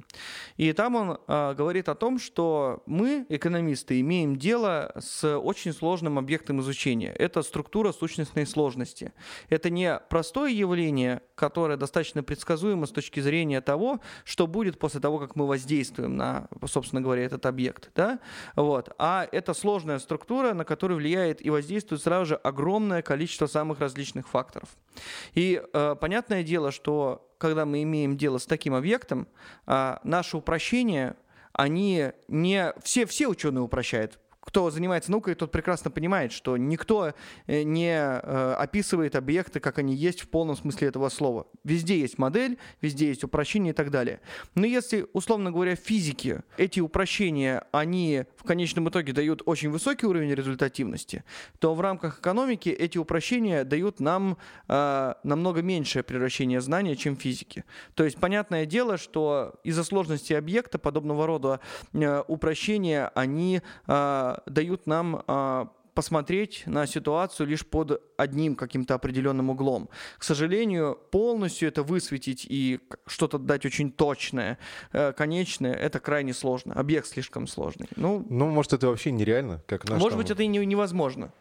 [0.57, 6.17] И там он э, говорит о том, что мы, экономисты, имеем дело с очень сложным
[6.17, 7.11] объектом изучения.
[7.11, 9.13] Это структура сущностной сложности.
[9.49, 15.19] Это не простое явление, которое достаточно предсказуемо с точки зрения того, что будет после того,
[15.19, 17.91] как мы воздействуем на, собственно говоря, этот объект.
[17.95, 18.19] Да?
[18.55, 18.93] Вот.
[18.97, 19.53] А это
[19.89, 24.69] сложная структура, на которую влияет и воздействует сразу же огромное количество самых различных факторов.
[25.33, 29.27] И э, понятное дело, что когда мы имеем дело с таким объектом,
[29.65, 31.15] э, наше упрощение,
[31.53, 32.73] они не...
[32.83, 34.19] Все, все ученые упрощают
[34.49, 37.13] кто занимается наукой, тот прекрасно понимает, что никто
[37.45, 41.45] э, не э, описывает объекты, как они есть в полном смысле этого слова.
[41.63, 44.21] Везде есть модель, везде есть упрощение и так далее.
[44.55, 50.07] Но если, условно говоря, в физике эти упрощения, они в конечном итоге дают очень высокий
[50.07, 51.23] уровень результативности,
[51.59, 57.65] то в рамках экономики эти упрощения дают нам э, намного меньшее превращение знания, чем физики.
[57.93, 61.59] То есть понятное дело, что из-за сложности объекта подобного рода
[61.93, 65.69] э, упрощения, они э, дают нам а,
[65.99, 69.89] посмотреть на ситуацию лишь под одним каким-то определенным углом.
[70.17, 74.57] К сожалению, полностью это высветить и что-то дать очень точное,
[74.93, 76.73] э, конечное, это крайне сложно.
[76.73, 77.87] Объект слишком сложный.
[77.97, 79.61] Ну, ну может, это вообще нереально?
[79.67, 80.19] Как наш может там...
[80.19, 81.33] быть, это и невозможно.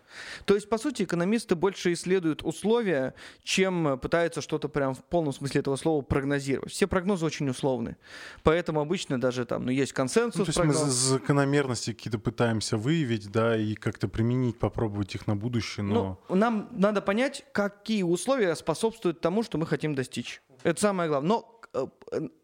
[0.44, 5.60] То есть, по сути, экономисты больше исследуют условия, чем пытаются что-то прям в полном смысле
[5.60, 6.72] этого слова прогнозировать.
[6.72, 7.96] Все прогнозы очень условны.
[8.42, 10.38] Поэтому обычно даже там, ну, есть консенсус.
[10.38, 10.82] Ну, то есть прогноз.
[10.82, 16.18] мы закономерности какие-то пытаемся выявить, да, и как-то применить, попробовать их на будущее, но...
[16.28, 20.40] Ну, нам надо понять, какие условия способствуют тому, что мы хотим достичь.
[20.62, 21.28] Это самое главное.
[21.28, 21.86] Но, э,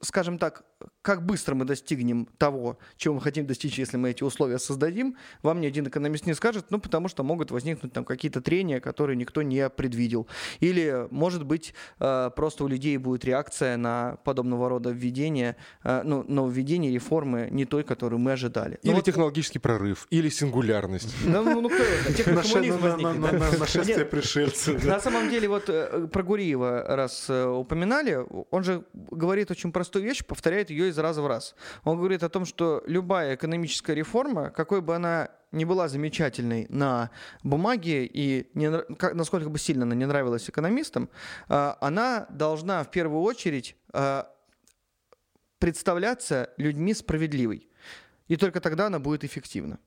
[0.00, 0.64] скажем так,
[1.02, 5.60] как быстро мы достигнем того, чего мы хотим достичь, если мы эти условия создадим, вам
[5.60, 9.42] ни один экономист не скажет, ну, потому что могут возникнуть там какие-то трения, которые никто
[9.42, 10.26] не предвидел.
[10.60, 16.24] Или, может быть, э, просто у людей будет реакция на подобного рода введение, э, ну,
[16.26, 18.78] нововведение реформы не той, которую мы ожидали.
[18.82, 19.04] Ну или вот...
[19.04, 21.14] технологический прорыв, или сингулярность.
[21.34, 22.14] Ну, ну, ну кто это?
[22.14, 23.58] Технокоммунизм возникнет.
[23.58, 24.84] Нашествие пришельцев.
[24.84, 30.24] На самом деле, вот э, про Гуриева раз упоминали, он же говорит очень простую вещь,
[30.24, 31.55] повторяет ее из раза в раз.
[31.84, 37.11] Он говорит о том, что любая экономическая реформа, какой бы она ни была замечательной на
[37.42, 38.70] бумаге и не,
[39.14, 41.09] насколько бы сильно она не нравилась экономистам,
[41.48, 44.30] а, она должна в первую очередь а,
[45.59, 47.68] представляться людьми справедливой.
[48.28, 49.78] И только тогда она будет эффективна.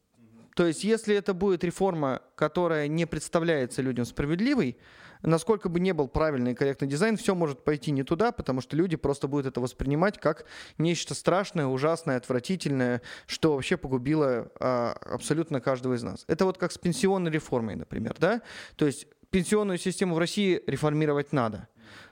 [0.56, 4.78] То есть, если это будет реформа, которая не представляется людям справедливой,
[5.22, 8.76] насколько бы не был правильный и корректный дизайн, все может пойти не туда, потому что
[8.76, 10.46] люди просто будут это воспринимать как
[10.78, 16.24] нечто страшное, ужасное, отвратительное, что вообще погубило а, абсолютно каждого из нас.
[16.28, 18.42] Это вот как с пенсионной реформой, например, да?
[18.76, 21.68] То есть пенсионную систему в России реформировать надо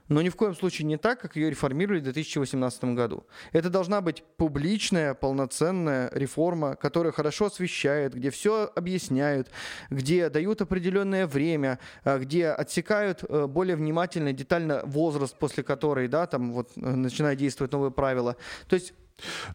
[0.07, 3.25] но ни в коем случае не так, как ее реформировали в 2018 году.
[3.51, 9.49] Это должна быть публичная, полноценная реформа, которая хорошо освещает, где все объясняют,
[9.89, 16.27] где дают определенное время, а, где отсекают э, более внимательно, детально возраст, после которой, да,
[16.27, 18.35] там вот э, начинают действовать новые правила.
[18.67, 18.93] То есть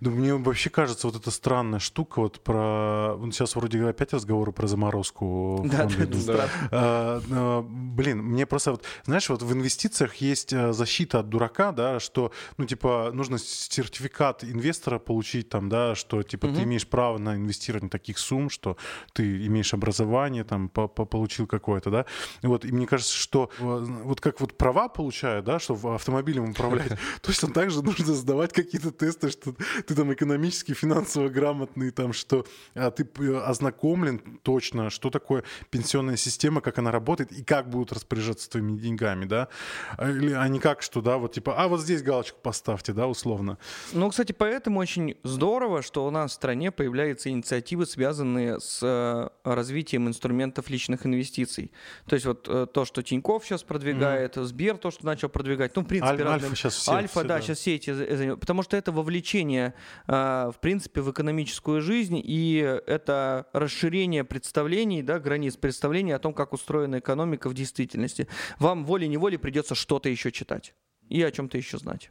[0.01, 3.15] да мне вообще кажется, вот эта странная штука, вот про...
[3.17, 5.63] Вот сейчас вроде опять разговоры про заморозку.
[5.65, 6.49] Да, да, да.
[6.71, 8.85] А, а, блин, мне просто вот...
[9.05, 14.45] Знаешь, вот в инвестициях есть э, защита от дурака, да, что, ну, типа, нужно сертификат
[14.45, 16.57] инвестора получить там, да, что, типа, угу.
[16.57, 18.77] ты имеешь право на инвестирование таких сумм, что
[19.13, 22.07] ты имеешь образование, там, по -по получил какое-то, да.
[22.43, 26.93] Вот, и мне кажется, что э, вот как вот права получают, да, что автомобилем управлять,
[27.23, 32.13] точно так же нужно сдавать какие-то тесты, что что ты там экономически, финансово грамотный, там,
[32.13, 37.93] что а, ты ознакомлен точно, что такое пенсионная система, как она работает и как будут
[37.93, 39.49] распоряжаться твоими деньгами, да,
[39.97, 43.07] а, или, а не как, что, да, вот типа, а вот здесь галочку поставьте, да,
[43.07, 43.59] условно.
[43.93, 49.29] Ну, кстати, поэтому очень здорово, что у нас в стране появляются инициативы, связанные с э,
[49.45, 51.73] развитием инструментов личных инвестиций.
[52.07, 54.45] То есть вот э, то, что Тиньков сейчас продвигает, mm.
[54.45, 56.51] Сбер то, что начал продвигать, ну, в принципе, Аль, разные...
[56.51, 56.93] Альфа сейчас все.
[56.93, 58.35] Альфа, все, да, да, сейчас все эти...
[58.35, 59.75] Потому что это вовлечение вовлечение,
[60.07, 66.35] а, в принципе, в экономическую жизнь, и это расширение представлений, да, границ представлений о том,
[66.35, 68.29] как устроена экономика в действительности.
[68.59, 70.75] Вам волей-неволей придется что-то еще читать
[71.09, 72.11] и о чем-то еще знать.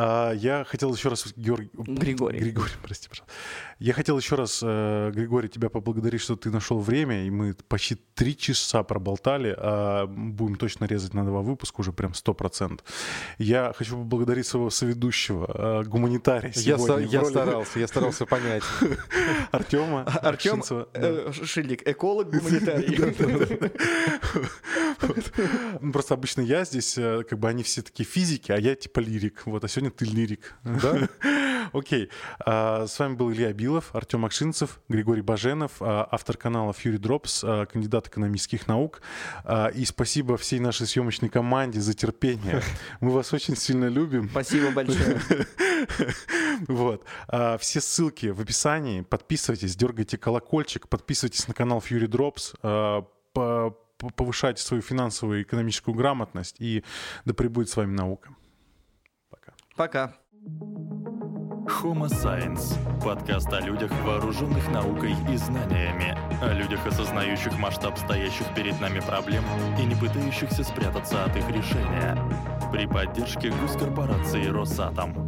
[0.00, 1.70] А, я хотел еще раз, Георгий...
[1.74, 2.38] Григорий.
[2.38, 3.34] Григорий, прости, пожалуйста.
[3.80, 7.96] Я хотел еще раз, э, Григорий, тебя поблагодарить, что ты нашел время, и мы почти
[8.14, 12.86] три часа проболтали, а будем точно резать на два выпуска уже прям сто процентов.
[13.38, 17.06] Я хочу поблагодарить своего соведущего, э, гуманитария сегодня.
[17.06, 18.62] Я, я старался, я старался понять.
[19.50, 20.62] Артема Артем
[20.94, 22.98] э, Шильник, эколог, гуманитарий.
[25.92, 29.42] Просто обычно я здесь, как бы они все такие физики, а я типа лирик.
[29.44, 30.54] Вот, а сегодня ты лирик.
[30.64, 31.08] Да?
[31.72, 32.10] Окей.
[32.40, 37.40] А, с вами был Илья Билов, Артем Акшинцев, Григорий Баженов, а, автор канала Fury Drops,
[37.42, 39.02] а, кандидат экономических наук.
[39.74, 42.62] И спасибо всей нашей съемочной команде за терпение.
[43.00, 44.28] Мы вас очень сильно любим.
[44.30, 45.20] Спасибо большое.
[46.66, 47.04] Вот.
[47.60, 49.02] Все ссылки в описании.
[49.02, 53.04] Подписывайтесь, дергайте колокольчик, подписывайтесь на канал Fury Drops
[53.98, 56.84] повышайте свою финансовую и экономическую грамотность, и
[57.24, 58.34] да пребудет с вами наука.
[59.78, 60.12] Пока.
[61.68, 62.74] Homo Science–
[63.04, 69.44] подкаст о людях, вооруженных наукой и знаниями, о людях, осознающих масштаб стоящих перед нами проблем
[69.78, 72.18] и не пытающихся спрятаться от их решения.
[72.72, 75.27] При поддержке госкорпорации «Росатом».